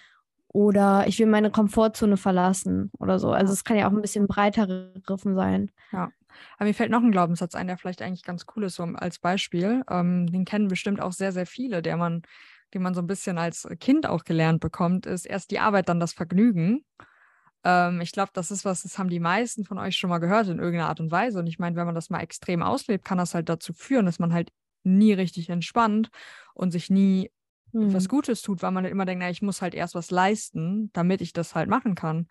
[0.50, 3.32] Oder ich will meine Komfortzone verlassen oder so.
[3.32, 3.54] Also Ja.
[3.54, 5.72] es kann ja auch ein bisschen breiter gegriffen sein.
[6.58, 9.20] Aber mir fällt noch ein Glaubenssatz ein, der vielleicht eigentlich ganz cool ist, so als
[9.20, 9.84] Beispiel.
[9.90, 12.22] Ähm, den kennen bestimmt auch sehr, sehr viele, der man,
[12.74, 16.00] den man so ein bisschen als Kind auch gelernt bekommt, ist erst die Arbeit, dann
[16.00, 16.86] das Vergnügen.
[17.64, 20.48] Ähm, ich glaube, das ist was, das haben die meisten von euch schon mal gehört
[20.48, 21.40] in irgendeiner Art und Weise.
[21.40, 24.20] Und ich meine, wenn man das mal extrem auslebt, kann das halt dazu führen, dass
[24.20, 24.52] man halt
[24.84, 26.10] nie richtig entspannt
[26.54, 27.32] und sich nie
[27.92, 28.10] was Hm.
[28.10, 31.22] Gutes tut, weil man halt immer denkt, na, ich muss halt erst was leisten, damit
[31.22, 32.28] ich das halt machen kann.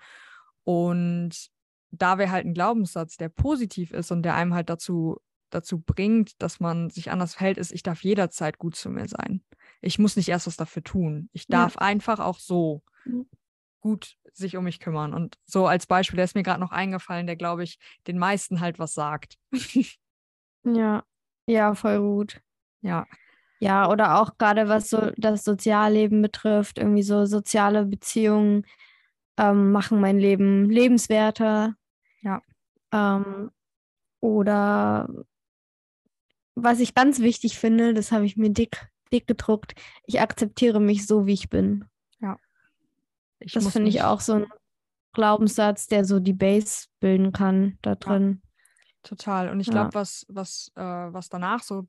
[0.65, 1.49] Und
[1.91, 5.17] da wäre halt ein Glaubenssatz, der positiv ist und der einem halt dazu,
[5.51, 9.43] dazu bringt, dass man sich anders verhält, ist, ich darf jederzeit gut zu mir sein.
[9.81, 11.29] Ich muss nicht erst was dafür tun.
[11.33, 11.71] Ich Ja.
[11.71, 13.23] darf einfach auch so Mhm.
[13.81, 15.15] gut sich um mich kümmern.
[15.15, 18.61] Und so als Beispiel, der ist mir gerade noch eingefallen, der, glaube ich, den meisten
[18.61, 19.37] halt was sagt.
[20.65, 21.05] Ja,
[21.47, 22.41] ja, voll gut.
[22.83, 23.07] ja,
[23.61, 28.65] Ja, oder auch gerade was so das Sozialleben betrifft, irgendwie so soziale Beziehungen
[29.39, 31.75] ähm, machen mein Leben lebenswerter.
[32.23, 32.43] Ja.
[32.93, 33.51] Ähm,
[34.21, 35.09] oder
[36.55, 39.75] was ich ganz wichtig finde, das habe ich mir dick, dick gedruckt,
[40.07, 41.85] ich akzeptiere mich so, wie ich bin.
[43.41, 44.47] Ich Das finde ich auch so ein
[45.13, 48.43] Glaubenssatz, der so die Base bilden kann da drin.
[49.03, 49.49] Total.
[49.49, 49.73] Und ich Ja.
[49.73, 51.87] glaube, was, was, äh, was danach so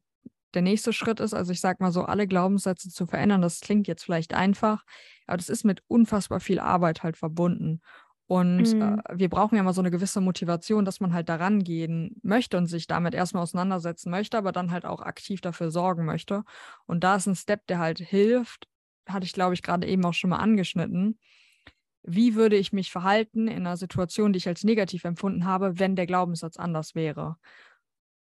[0.53, 3.87] der nächste Schritt ist, also ich sag mal so, alle Glaubenssätze zu verändern, das klingt
[3.87, 4.83] jetzt vielleicht einfach,
[5.27, 7.81] aber das ist mit unfassbar viel Arbeit halt verbunden.
[8.27, 9.01] Und Mhm.
[9.09, 12.57] äh, wir brauchen ja mal so eine gewisse Motivation, dass man halt daran gehen möchte
[12.57, 16.43] und sich damit erstmal auseinandersetzen möchte, aber dann halt auch aktiv dafür sorgen möchte.
[16.85, 18.67] Und da ist ein Step, der halt hilft,
[19.07, 21.19] hatte ich, glaube ich, gerade eben auch schon mal angeschnitten.
[22.03, 25.95] Wie würde ich mich verhalten in einer Situation, die ich als negativ empfunden habe, wenn
[25.95, 27.37] der Glaubenssatz anders wäre?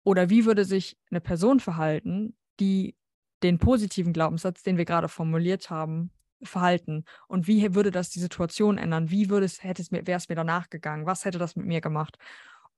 [0.05, 2.95] Oder wie würde sich eine Person verhalten, die
[3.43, 7.05] den positiven Glaubenssatz, den wir gerade formuliert haben, verhalten?
[7.27, 9.11] Und wie würde das die Situation ändern?
[9.11, 11.07] Wie würde es, hätte es mir, wäre es mir danach gegangen?
[11.07, 12.19] Was hätte das mit mir gemacht?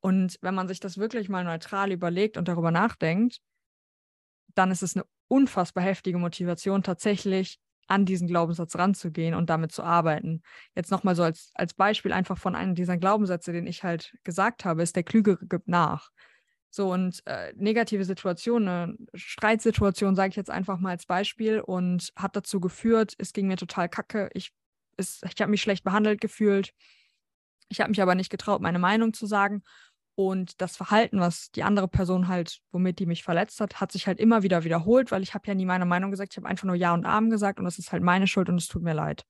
[0.00, 3.40] Und wenn man sich das wirklich mal neutral überlegt und darüber nachdenkt,
[4.54, 9.82] dann ist es eine unfassbar heftige Motivation, tatsächlich an diesen Glaubenssatz ranzugehen und damit zu
[9.82, 10.42] arbeiten.
[10.76, 14.64] Jetzt nochmal so als, als Beispiel einfach von einem dieser Glaubenssätze, den ich halt gesagt
[14.64, 16.10] habe, ist der Klügere gibt nach.
[16.70, 22.12] So und äh, negative Situationen, eine Streitsituation, sage ich jetzt einfach mal als Beispiel und
[22.14, 24.52] hat dazu geführt, es ging mir total kacke, ich,
[24.98, 26.74] ich habe mich schlecht behandelt gefühlt,
[27.70, 29.62] ich habe mich aber nicht getraut, meine Meinung zu sagen
[30.18, 34.08] und das Verhalten, was die andere Person halt, womit die mich verletzt hat, hat sich
[34.08, 36.64] halt immer wieder wiederholt, weil ich habe ja nie meine Meinung gesagt, ich habe einfach
[36.64, 38.94] nur Ja und Amen gesagt und das ist halt meine Schuld und es tut mir
[38.94, 39.22] leid.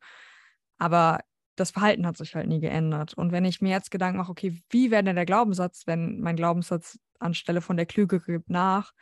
[0.79, 1.21] Aber
[1.57, 3.13] das Verhalten hat sich halt nie geändert.
[3.13, 6.37] Und wenn ich mir jetzt Gedanken mache, okay, wie wäre denn der Glaubenssatz, wenn mein
[6.37, 8.95] Glaubenssatz anstelle von der Klüge gibt nach,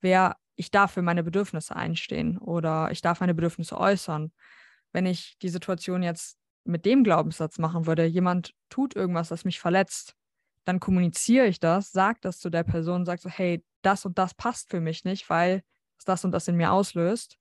[0.00, 4.32] wäre, ich darf für meine Bedürfnisse einstehen oder ich darf meine Bedürfnisse äußern.
[4.92, 9.60] Wenn ich die Situation jetzt mit dem Glaubenssatz machen würde, jemand tut irgendwas, das mich
[9.60, 10.16] verletzt,
[10.66, 14.34] dann kommuniziere ich das, sage das zu der Person, sage so, hey, das und das
[14.34, 15.62] passt für mich nicht, weil
[15.96, 17.38] es das und das in mir auslöst.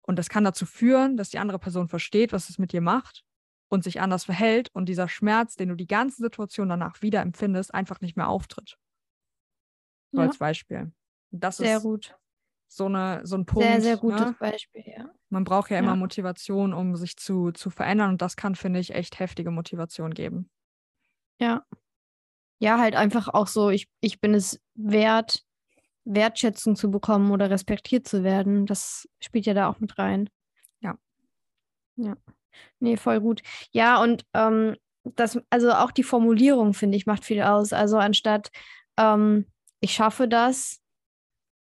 [0.00, 3.24] Und das kann dazu führen, dass die andere Person versteht, was es mit dir macht
[3.68, 7.74] und sich anders verhält und dieser Schmerz, den du die ganze Situation danach wieder empfindest,
[7.74, 8.78] einfach nicht mehr auftritt.
[10.12, 10.26] So ja.
[10.26, 10.92] als Beispiel.
[11.30, 12.16] Das sehr ist gut.
[12.66, 13.68] So, eine, so ein Punkt.
[13.68, 14.36] Sehr, sehr gutes ne?
[14.38, 15.10] Beispiel, ja.
[15.28, 15.96] Man braucht ja immer ja.
[15.96, 20.48] Motivation, um sich zu, zu verändern und das kann, finde ich, echt heftige Motivation geben.
[21.38, 21.64] Ja.
[22.60, 25.42] Ja, halt einfach auch so, ich, ich bin es wert,
[26.04, 28.66] Wertschätzung zu bekommen oder respektiert zu werden.
[28.66, 30.28] Das spielt ja da auch mit rein.
[30.80, 30.96] Ja.
[31.96, 32.16] Ja.
[32.80, 33.42] Nee, voll gut.
[33.72, 37.72] Ja, und ähm, das, also auch die Formulierung, finde ich, macht viel aus.
[37.72, 38.50] Also anstatt
[38.98, 39.46] ähm,
[39.80, 40.80] ich schaffe das,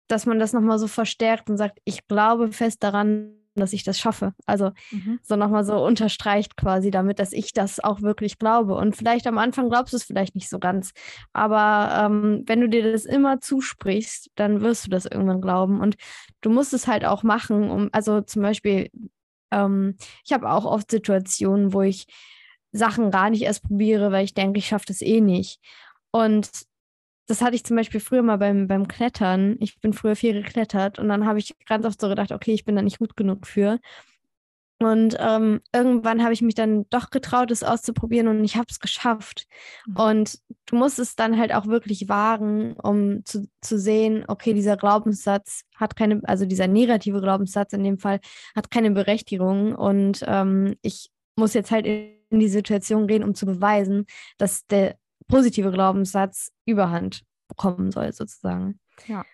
[0.07, 3.97] dass man das nochmal so verstärkt und sagt, ich glaube fest daran, dass ich das
[3.97, 4.33] schaffe.
[4.45, 5.19] Also mhm.
[5.21, 8.75] so nochmal so unterstreicht quasi damit, dass ich das auch wirklich glaube.
[8.75, 10.91] Und vielleicht am Anfang glaubst du es vielleicht nicht so ganz,
[11.33, 15.81] aber ähm, wenn du dir das immer zusprichst, dann wirst du das irgendwann glauben.
[15.81, 15.95] Und
[16.41, 18.89] du musst es halt auch machen, um, also zum Beispiel,
[19.51, 22.07] ähm, ich habe auch oft Situationen, wo ich
[22.71, 25.59] Sachen gar nicht erst probiere, weil ich denke, ich schaffe das eh nicht.
[26.11, 26.49] Und
[27.27, 29.57] das hatte ich zum Beispiel früher mal beim, beim Klettern.
[29.59, 32.65] Ich bin früher viel geklettert und dann habe ich ganz oft so gedacht, okay, ich
[32.65, 33.79] bin da nicht gut genug für.
[34.79, 38.81] Und ähm, irgendwann habe ich mich dann doch getraut, es auszuprobieren und ich habe es
[38.81, 39.47] geschafft.
[39.87, 39.95] Mhm.
[39.95, 44.75] Und du musst es dann halt auch wirklich wagen, um zu, zu sehen, okay, dieser
[44.75, 48.19] Glaubenssatz hat keine, also dieser negative Glaubenssatz in dem Fall,
[48.53, 49.73] hat keine Berechtigung.
[49.75, 54.05] Und ähm, ich muss jetzt halt in die Situation gehen, um zu beweisen,
[54.37, 58.79] dass der positive Glaubenssatz Überhand bekommen soll, sozusagen.
[59.07, 59.25] Ja.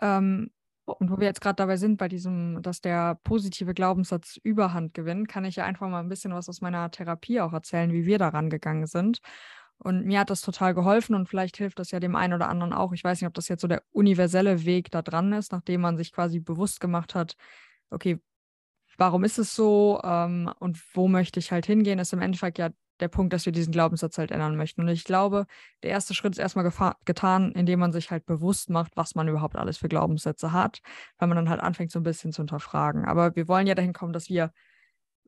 [0.00, 0.50] Ähm,
[0.84, 5.28] und wo wir jetzt gerade dabei sind, bei diesem, dass der positive Glaubenssatz Überhand gewinnt,
[5.28, 8.18] kann ich ja einfach mal ein bisschen was aus meiner Therapie auch erzählen, wie wir
[8.18, 9.20] daran gegangen sind.
[9.78, 12.72] Und mir hat das total geholfen und vielleicht hilft das ja dem einen oder anderen
[12.72, 12.92] auch.
[12.92, 15.96] Ich weiß nicht, ob das jetzt so der universelle Weg da dran ist, nachdem man
[15.96, 17.34] sich quasi bewusst gemacht hat,
[17.90, 18.20] okay,
[18.96, 22.70] warum ist es so ähm, und wo möchte ich halt hingehen, ist im Endeffekt ja
[23.02, 24.80] der Punkt, dass wir diesen Glaubenssatz halt ändern möchten.
[24.80, 25.46] Und ich glaube,
[25.82, 26.70] der erste Schritt ist erstmal
[27.04, 30.80] getan, indem man sich halt bewusst macht, was man überhaupt alles für Glaubenssätze hat,
[31.18, 33.04] weil man dann halt anfängt, so ein bisschen zu hinterfragen.
[33.04, 34.52] Aber wir wollen ja dahin kommen, dass wir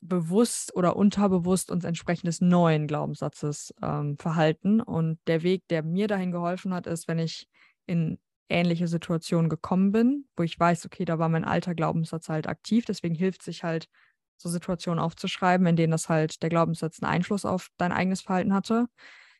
[0.00, 4.80] bewusst oder unterbewusst uns entsprechend des neuen Glaubenssatzes ähm, verhalten.
[4.80, 7.48] Und der Weg, der mir dahin geholfen hat, ist, wenn ich
[7.86, 12.46] in ähnliche Situationen gekommen bin, wo ich weiß, okay, da war mein alter Glaubenssatz halt
[12.46, 13.88] aktiv, deswegen hilft sich halt
[14.36, 18.54] so Situationen aufzuschreiben, in denen das halt der Glaubenssatz einen Einfluss auf dein eigenes Verhalten
[18.54, 18.86] hatte,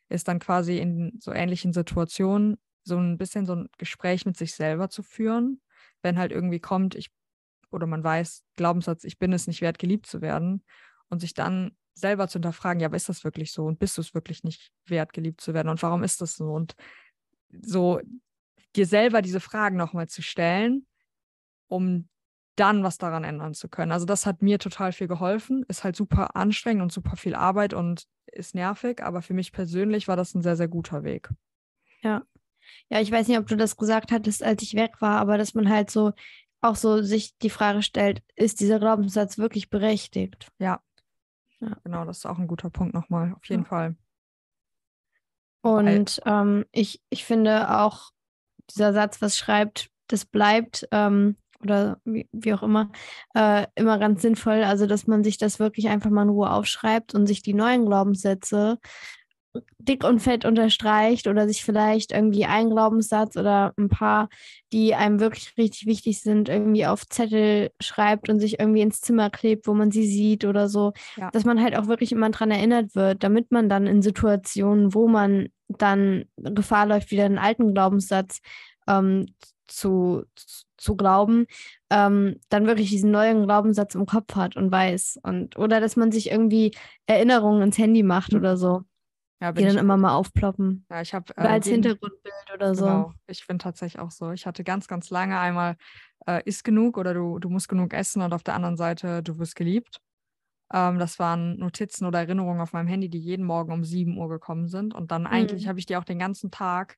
[0.09, 4.53] ist dann quasi in so ähnlichen Situationen so ein bisschen so ein Gespräch mit sich
[4.53, 5.61] selber zu führen,
[6.01, 7.11] wenn halt irgendwie kommt, ich
[7.71, 10.63] oder man weiß, Glaubenssatz, ich bin es nicht wert, geliebt zu werden
[11.09, 13.65] und sich dann selber zu hinterfragen, ja, aber ist das wirklich so?
[13.65, 15.69] Und bist du es wirklich nicht wert, geliebt zu werden?
[15.69, 16.51] Und warum ist das so?
[16.51, 16.75] Und
[17.61, 17.99] so
[18.75, 20.85] dir selber diese Fragen nochmal zu stellen,
[21.67, 22.09] um
[22.55, 23.91] dann was daran ändern zu können.
[23.91, 25.65] Also das hat mir total viel geholfen.
[25.67, 30.07] Ist halt super anstrengend und super viel Arbeit und ist nervig, aber für mich persönlich
[30.07, 31.29] war das ein sehr, sehr guter Weg.
[32.01, 32.23] Ja.
[32.89, 35.53] Ja, ich weiß nicht, ob du das gesagt hattest, als ich weg war, aber dass
[35.53, 36.13] man halt so
[36.61, 40.51] auch so sich die Frage stellt, ist dieser Glaubenssatz wirklich berechtigt?
[40.57, 40.81] Ja.
[41.59, 41.77] ja.
[41.83, 43.69] Genau, das ist auch ein guter Punkt nochmal, auf jeden ja.
[43.69, 43.95] Fall.
[45.61, 48.11] Und ähm, ich, ich finde auch
[48.69, 52.91] dieser Satz, was schreibt, das bleibt, ähm, oder wie, wie auch immer,
[53.33, 54.63] äh, immer ganz sinnvoll.
[54.63, 57.85] Also, dass man sich das wirklich einfach mal in Ruhe aufschreibt und sich die neuen
[57.85, 58.79] Glaubenssätze
[59.79, 64.29] dick und fett unterstreicht oder sich vielleicht irgendwie einen Glaubenssatz oder ein paar,
[64.73, 69.29] die einem wirklich richtig wichtig sind, irgendwie auf Zettel schreibt und sich irgendwie ins Zimmer
[69.29, 71.29] klebt, wo man sie sieht oder so, ja.
[71.31, 75.07] dass man halt auch wirklich immer dran erinnert wird, damit man dann in Situationen, wo
[75.07, 78.39] man dann Gefahr läuft, wieder einen alten Glaubenssatz
[78.87, 79.25] ähm,
[79.67, 80.23] zu,
[80.77, 81.45] zu glauben,
[81.89, 85.19] ähm, dann wirklich diesen neuen Glaubenssatz im Kopf hat und weiß.
[85.23, 88.83] Und, oder dass man sich irgendwie Erinnerungen ins Handy macht oder so.
[89.41, 90.85] Ja, die dann immer mal aufploppen.
[90.89, 92.85] Ja, ich habe äh, als jeden, Hintergrundbild oder so.
[92.85, 94.31] Genau, ich bin tatsächlich auch so.
[94.31, 95.75] Ich hatte ganz, ganz lange einmal
[96.25, 99.37] äh, ist genug oder du, du musst genug essen und auf der anderen Seite du
[99.37, 99.99] wirst geliebt.
[100.73, 104.29] Ähm, das waren Notizen oder Erinnerungen auf meinem Handy, die jeden Morgen um 7 Uhr
[104.29, 104.95] gekommen sind.
[104.95, 105.27] Und dann mhm.
[105.27, 106.97] eigentlich habe ich die auch den ganzen Tag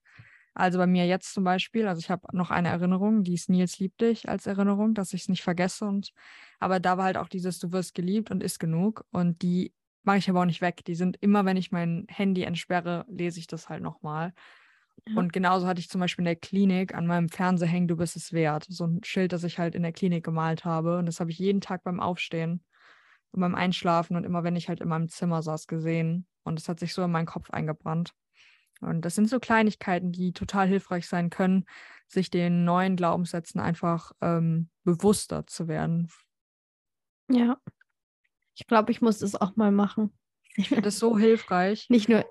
[0.58, 3.78] also bei mir jetzt zum Beispiel, also ich habe noch eine Erinnerung, die ist Nils
[3.80, 5.86] liebt dich als Erinnerung, dass ich es nicht vergesse.
[5.86, 6.12] Und
[6.60, 9.06] aber da war halt auch dieses, du wirst geliebt und ist genug.
[9.12, 9.72] Und die
[10.04, 10.84] mache ich aber auch nicht weg.
[10.86, 14.34] Die sind immer, wenn ich mein Handy entsperre, lese ich das halt nochmal.
[15.08, 15.16] Ja.
[15.18, 18.16] Und genauso hatte ich zum Beispiel in der Klinik an meinem Fernseher hängen, du bist
[18.16, 18.66] es wert.
[18.68, 20.98] So ein Schild, das ich halt in der Klinik gemalt habe.
[20.98, 22.64] Und das habe ich jeden Tag beim Aufstehen
[23.32, 26.26] und beim Einschlafen und immer, wenn ich halt in meinem Zimmer saß, gesehen.
[26.44, 28.14] Und es hat sich so in meinen Kopf eingebrannt.
[28.82, 31.66] Und das sind so Kleinigkeiten, die total hilfreich sein können,
[32.08, 36.10] sich den neuen Glaubenssätzen einfach ähm, bewusster zu werden.
[37.30, 37.58] Ja.
[38.56, 40.14] Ich glaube, ich muss das auch mal machen.
[40.56, 41.88] Ich finde das so hilfreich.
[41.90, 42.26] Nicht nur,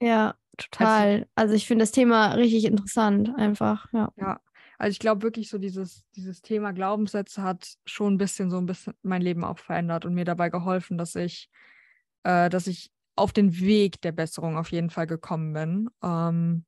[0.00, 1.28] ja, total.
[1.34, 4.12] Also ich finde das Thema richtig interessant, einfach, ja.
[4.16, 4.40] Ja,
[4.78, 8.66] also ich glaube wirklich so dieses, dieses Thema Glaubenssätze hat schon ein bisschen so ein
[8.66, 11.48] bisschen mein Leben auch verändert und mir dabei geholfen, dass ich,
[12.24, 15.90] äh, dass ich auf den Weg der Besserung auf jeden Fall gekommen bin.
[16.02, 16.64] Ähm,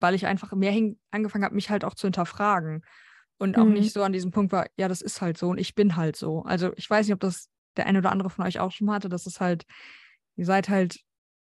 [0.00, 0.74] weil ich einfach mehr
[1.10, 2.84] angefangen habe, mich halt auch zu hinterfragen.
[3.38, 3.74] Und auch mhm.
[3.74, 6.16] nicht so an diesem Punkt war, ja, das ist halt so und ich bin halt
[6.16, 6.42] so.
[6.42, 9.08] Also ich weiß nicht, ob das der eine oder andere von euch auch schon hatte,
[9.08, 9.64] dass es halt,
[10.36, 11.00] ihr seid halt,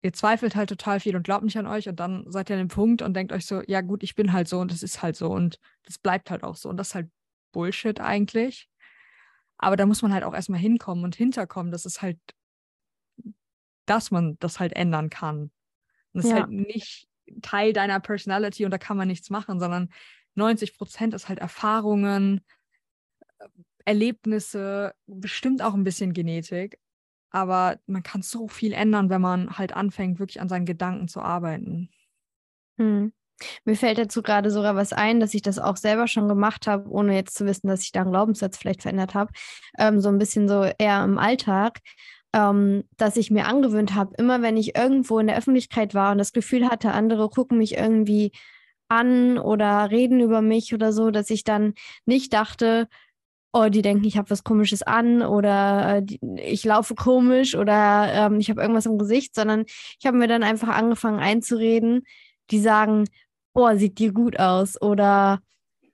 [0.04, 2.62] ihr zweifelt halt total viel und glaubt nicht an euch und dann seid ihr an
[2.62, 5.02] dem Punkt und denkt euch so, ja gut, ich bin halt so und es ist
[5.02, 6.70] halt so und das bleibt halt auch so.
[6.70, 7.10] Und das ist halt
[7.52, 8.70] Bullshit eigentlich.
[9.58, 12.20] Aber da muss man halt auch erstmal hinkommen und hinterkommen, dass es halt,
[13.90, 15.52] dass man das halt ändern kann.
[16.14, 16.32] Und das ja.
[16.32, 17.08] ist halt nicht
[17.42, 19.90] Teil deiner Personality und da kann man nichts machen, sondern
[20.36, 22.42] 90 Prozent ist halt Erfahrungen,
[23.86, 26.80] Erlebnisse, bestimmt auch ein bisschen Genetik.
[27.32, 31.22] Aber man kann so viel ändern, wenn man halt anfängt, wirklich an seinen Gedanken zu
[31.22, 31.90] arbeiten.
[32.78, 33.14] Hm.
[33.64, 36.90] Mir fällt dazu gerade sogar was ein, dass ich das auch selber schon gemacht habe,
[36.90, 39.32] ohne jetzt zu wissen, dass ich da einen Glaubenssatz vielleicht verändert habe.
[39.78, 41.80] Ähm, so ein bisschen so eher im Alltag,
[42.34, 46.18] ähm, dass ich mir angewöhnt habe, immer wenn ich irgendwo in der Öffentlichkeit war und
[46.20, 48.32] das Gefühl hatte, andere gucken mich irgendwie
[48.88, 51.74] an oder reden über mich oder so, dass ich dann
[52.06, 52.88] nicht dachte,
[53.54, 58.40] oh, die denken, ich habe was Komisches an oder äh, ich laufe komisch oder ähm,
[58.40, 59.66] ich habe irgendwas im Gesicht, sondern
[60.00, 62.04] ich habe mir dann einfach angefangen einzureden,
[62.52, 63.06] die sagen,
[63.54, 65.40] boah, sieht die gut aus oder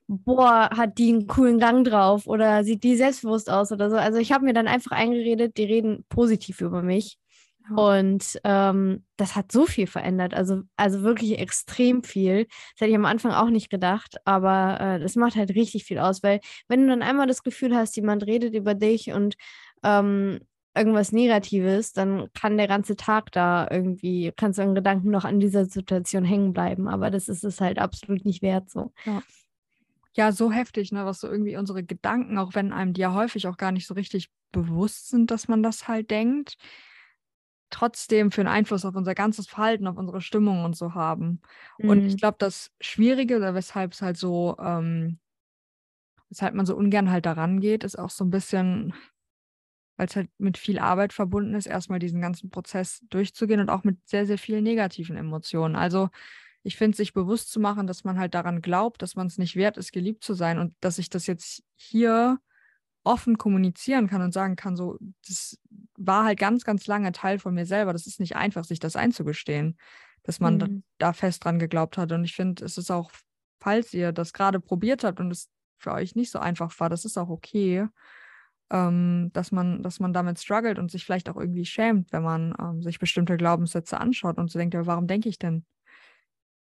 [0.08, 3.96] boah, hat die einen coolen Gang drauf oder sieht die selbstbewusst aus oder so.
[3.96, 7.18] Also ich habe mir dann einfach eingeredet, die reden positiv über mich.
[7.74, 12.44] Und ähm, das hat so viel verändert, also, also wirklich extrem viel.
[12.44, 15.98] Das hätte ich am Anfang auch nicht gedacht, aber äh, das macht halt richtig viel
[15.98, 16.38] aus, weil
[16.68, 19.34] wenn du dann einmal das Gefühl hast, jemand redet über dich und
[19.82, 20.38] ähm,
[20.76, 25.40] irgendwas Negatives, dann kann der ganze Tag da irgendwie, kannst du in Gedanken noch an
[25.40, 28.92] dieser Situation hängen bleiben, aber das ist es halt absolut nicht wert so.
[29.04, 29.22] Ja.
[30.16, 33.46] Ja, so heftig, ne, was so irgendwie unsere Gedanken, auch wenn einem die ja häufig
[33.48, 36.56] auch gar nicht so richtig bewusst sind, dass man das halt denkt,
[37.68, 41.42] trotzdem für einen Einfluss auf unser ganzes Verhalten, auf unsere Stimmung und so haben.
[41.78, 41.90] Mhm.
[41.90, 42.16] Und ich mhm.
[42.16, 45.18] glaube, das Schwierige oder weshalb es halt so, ähm,
[46.30, 48.94] weshalb man so ungern halt daran geht, ist auch so ein bisschen,
[49.98, 53.84] weil es halt mit viel Arbeit verbunden ist, erstmal diesen ganzen Prozess durchzugehen und auch
[53.84, 55.76] mit sehr, sehr vielen negativen Emotionen.
[55.76, 56.08] Also
[56.66, 59.54] ich finde, sich bewusst zu machen, dass man halt daran glaubt, dass man es nicht
[59.54, 62.38] wert ist, geliebt zu sein und dass ich das jetzt hier
[63.04, 65.60] offen kommunizieren kann und sagen kann, so, das
[65.96, 67.92] war halt ganz, ganz lange Teil von mir selber.
[67.92, 69.78] Das ist nicht einfach, sich das einzugestehen,
[70.24, 70.82] dass man mhm.
[70.98, 72.10] da, fest dran geglaubt hat.
[72.10, 73.12] Und ich finde, es ist auch,
[73.60, 75.48] falls ihr das gerade probiert habt und es
[75.78, 77.86] für euch nicht so einfach war, das ist auch okay,
[78.70, 82.54] ähm, dass man, dass man damit struggelt und sich vielleicht auch irgendwie schämt, wenn man
[82.58, 85.64] ähm, sich bestimmte Glaubenssätze anschaut und so denkt, ja, warum denke ich denn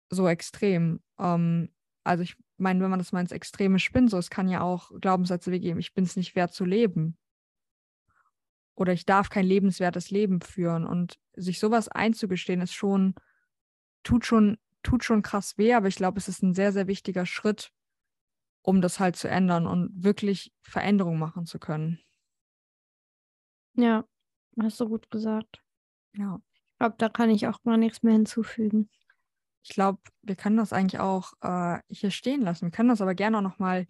[0.10, 1.02] so extrem?
[1.20, 1.70] Ähm,
[2.04, 4.92] also ich meine, wenn man das mal ins Extreme spinnt, so es kann ja auch
[5.02, 7.18] Glaubenssätze wie geben, ich bin es nicht wert zu leben.
[8.76, 10.86] Oder ich darf kein lebenswertes Leben führen.
[10.86, 13.16] Und sich sowas einzugestehen, ist schon,
[14.04, 17.26] tut schon, tut schon krass weh, aber ich glaube, es ist ein sehr, sehr wichtiger
[17.26, 17.72] Schritt,
[18.62, 22.00] um das halt zu ändern und wirklich Veränderungen machen zu können.
[23.76, 24.06] Ja,
[24.62, 25.62] hast du gut gesagt.
[26.14, 26.42] Ja.
[26.72, 28.90] Ich glaube, da kann ich auch gar nichts mehr hinzufügen
[29.66, 32.66] ich glaube, wir können das eigentlich auch äh, hier stehen lassen.
[32.66, 33.88] Wir können das aber gerne auch nochmal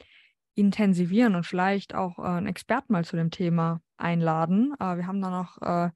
[0.55, 4.73] intensivieren und vielleicht auch äh, einen Experten mal zu dem Thema einladen.
[4.79, 5.91] Äh, wir haben da noch äh,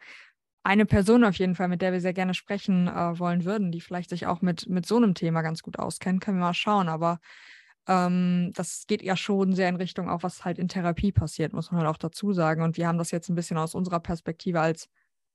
[0.64, 3.80] eine Person auf jeden Fall, mit der wir sehr gerne sprechen äh, wollen würden, die
[3.80, 6.20] vielleicht sich auch mit, mit so einem Thema ganz gut auskennt.
[6.20, 6.90] Können wir mal schauen.
[6.90, 7.20] Aber
[7.88, 11.72] ähm, das geht ja schon sehr in Richtung auch, was halt in Therapie passiert, muss
[11.72, 12.64] man halt auch dazu sagen.
[12.64, 14.90] Und wir haben das jetzt ein bisschen aus unserer Perspektive als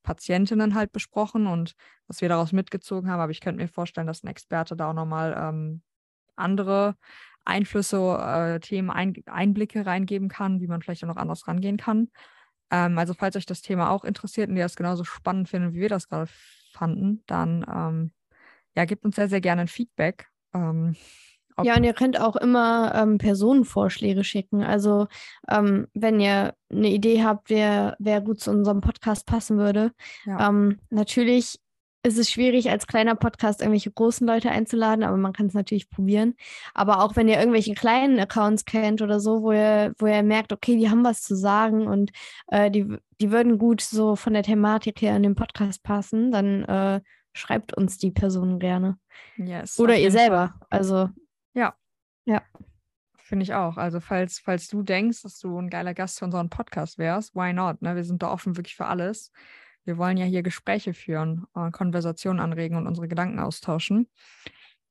[0.04, 1.74] Patientinnen halt besprochen und
[2.06, 3.20] was wir daraus mitgezogen haben.
[3.20, 5.82] Aber ich könnte mir vorstellen, dass ein Experte da auch nochmal ähm,
[6.36, 6.94] andere
[7.44, 12.10] Einflüsse, äh, Themen, ein, Einblicke reingeben kann, wie man vielleicht auch noch anders rangehen kann.
[12.70, 15.80] Ähm, also falls euch das Thema auch interessiert und ihr das genauso spannend findet, wie
[15.80, 16.30] wir das gerade
[16.72, 18.12] fanden, dann ähm,
[18.76, 20.28] ja, gebt uns sehr, sehr gerne ein Feedback.
[20.52, 20.96] Ähm,
[21.62, 24.62] ja, und ihr könnt auch immer ähm, Personenvorschläge schicken.
[24.62, 25.06] Also
[25.48, 29.92] ähm, wenn ihr eine Idee habt, wer, wer gut zu unserem Podcast passen würde.
[30.24, 30.48] Ja.
[30.48, 31.60] Ähm, natürlich
[32.06, 35.88] es ist schwierig, als kleiner Podcast irgendwelche großen Leute einzuladen, aber man kann es natürlich
[35.88, 36.34] probieren.
[36.74, 40.52] Aber auch wenn ihr irgendwelche kleinen Accounts kennt oder so, wo ihr, wo ihr merkt,
[40.52, 42.12] okay, die haben was zu sagen und
[42.48, 46.64] äh, die, die würden gut so von der Thematik her in den Podcast passen, dann
[46.64, 47.00] äh,
[47.32, 48.98] schreibt uns die Personen gerne.
[49.36, 50.54] Yes, oder ihr selber.
[50.68, 51.08] Also.
[51.54, 51.74] Ja.
[52.24, 52.42] Ja.
[53.16, 53.78] Finde ich auch.
[53.78, 57.52] Also, falls, falls du denkst, dass du ein geiler Gast für unseren Podcast wärst, why
[57.52, 57.80] not?
[57.80, 57.96] Ne?
[57.96, 59.32] Wir sind da offen wirklich für alles.
[59.84, 64.08] Wir wollen ja hier Gespräche führen, äh, Konversationen anregen und unsere Gedanken austauschen.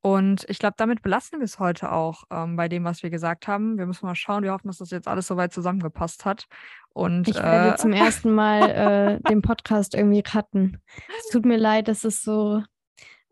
[0.02, 3.48] Und ich glaube, damit belassen wir es heute auch ähm, bei dem, was wir gesagt
[3.48, 3.78] haben.
[3.78, 4.44] Wir müssen mal schauen.
[4.44, 6.48] Wir hoffen, dass das jetzt alles soweit zusammengepasst hat.
[6.90, 10.82] Und, ich werde äh, zum ersten Mal äh, den Podcast irgendwie cutten.
[11.20, 12.62] Es tut mir leid, dass es so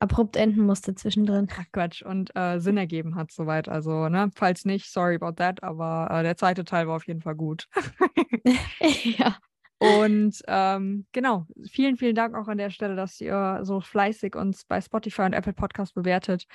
[0.01, 1.47] abrupt enden musste zwischendrin.
[1.51, 2.01] Ach Quatsch.
[2.01, 3.69] Und äh, Sinn ergeben hat soweit.
[3.69, 7.21] Also, ne, falls nicht, sorry about that, aber äh, der zweite Teil war auf jeden
[7.21, 7.67] Fall gut.
[9.03, 9.37] ja.
[9.77, 14.63] Und ähm, genau, vielen, vielen Dank auch an der Stelle, dass ihr so fleißig uns
[14.65, 16.45] bei Spotify und Apple Podcast bewertet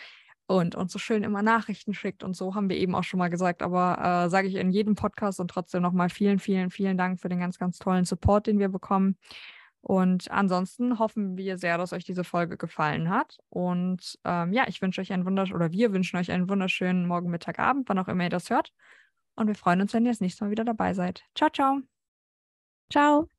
[0.47, 3.29] und uns so schön immer Nachrichten schickt und so, haben wir eben auch schon mal
[3.29, 7.21] gesagt, aber äh, sage ich in jedem Podcast und trotzdem nochmal vielen, vielen, vielen Dank
[7.21, 9.17] für den ganz, ganz tollen Support, den wir bekommen.
[9.89, 13.39] Und ansonsten hoffen wir sehr, dass euch diese Folge gefallen hat.
[13.51, 17.31] Und ähm, ja, ich wünsche euch einen wunderschönen, oder wir wünschen euch einen wunderschönen Morgen,
[17.31, 18.73] Mittag, Abend, wann auch immer ihr das hört.
[19.37, 21.23] Und wir freuen uns, wenn ihr das nächste Mal wieder dabei seid.
[21.37, 21.83] Ciao, ciao.
[22.91, 23.36] Ciao.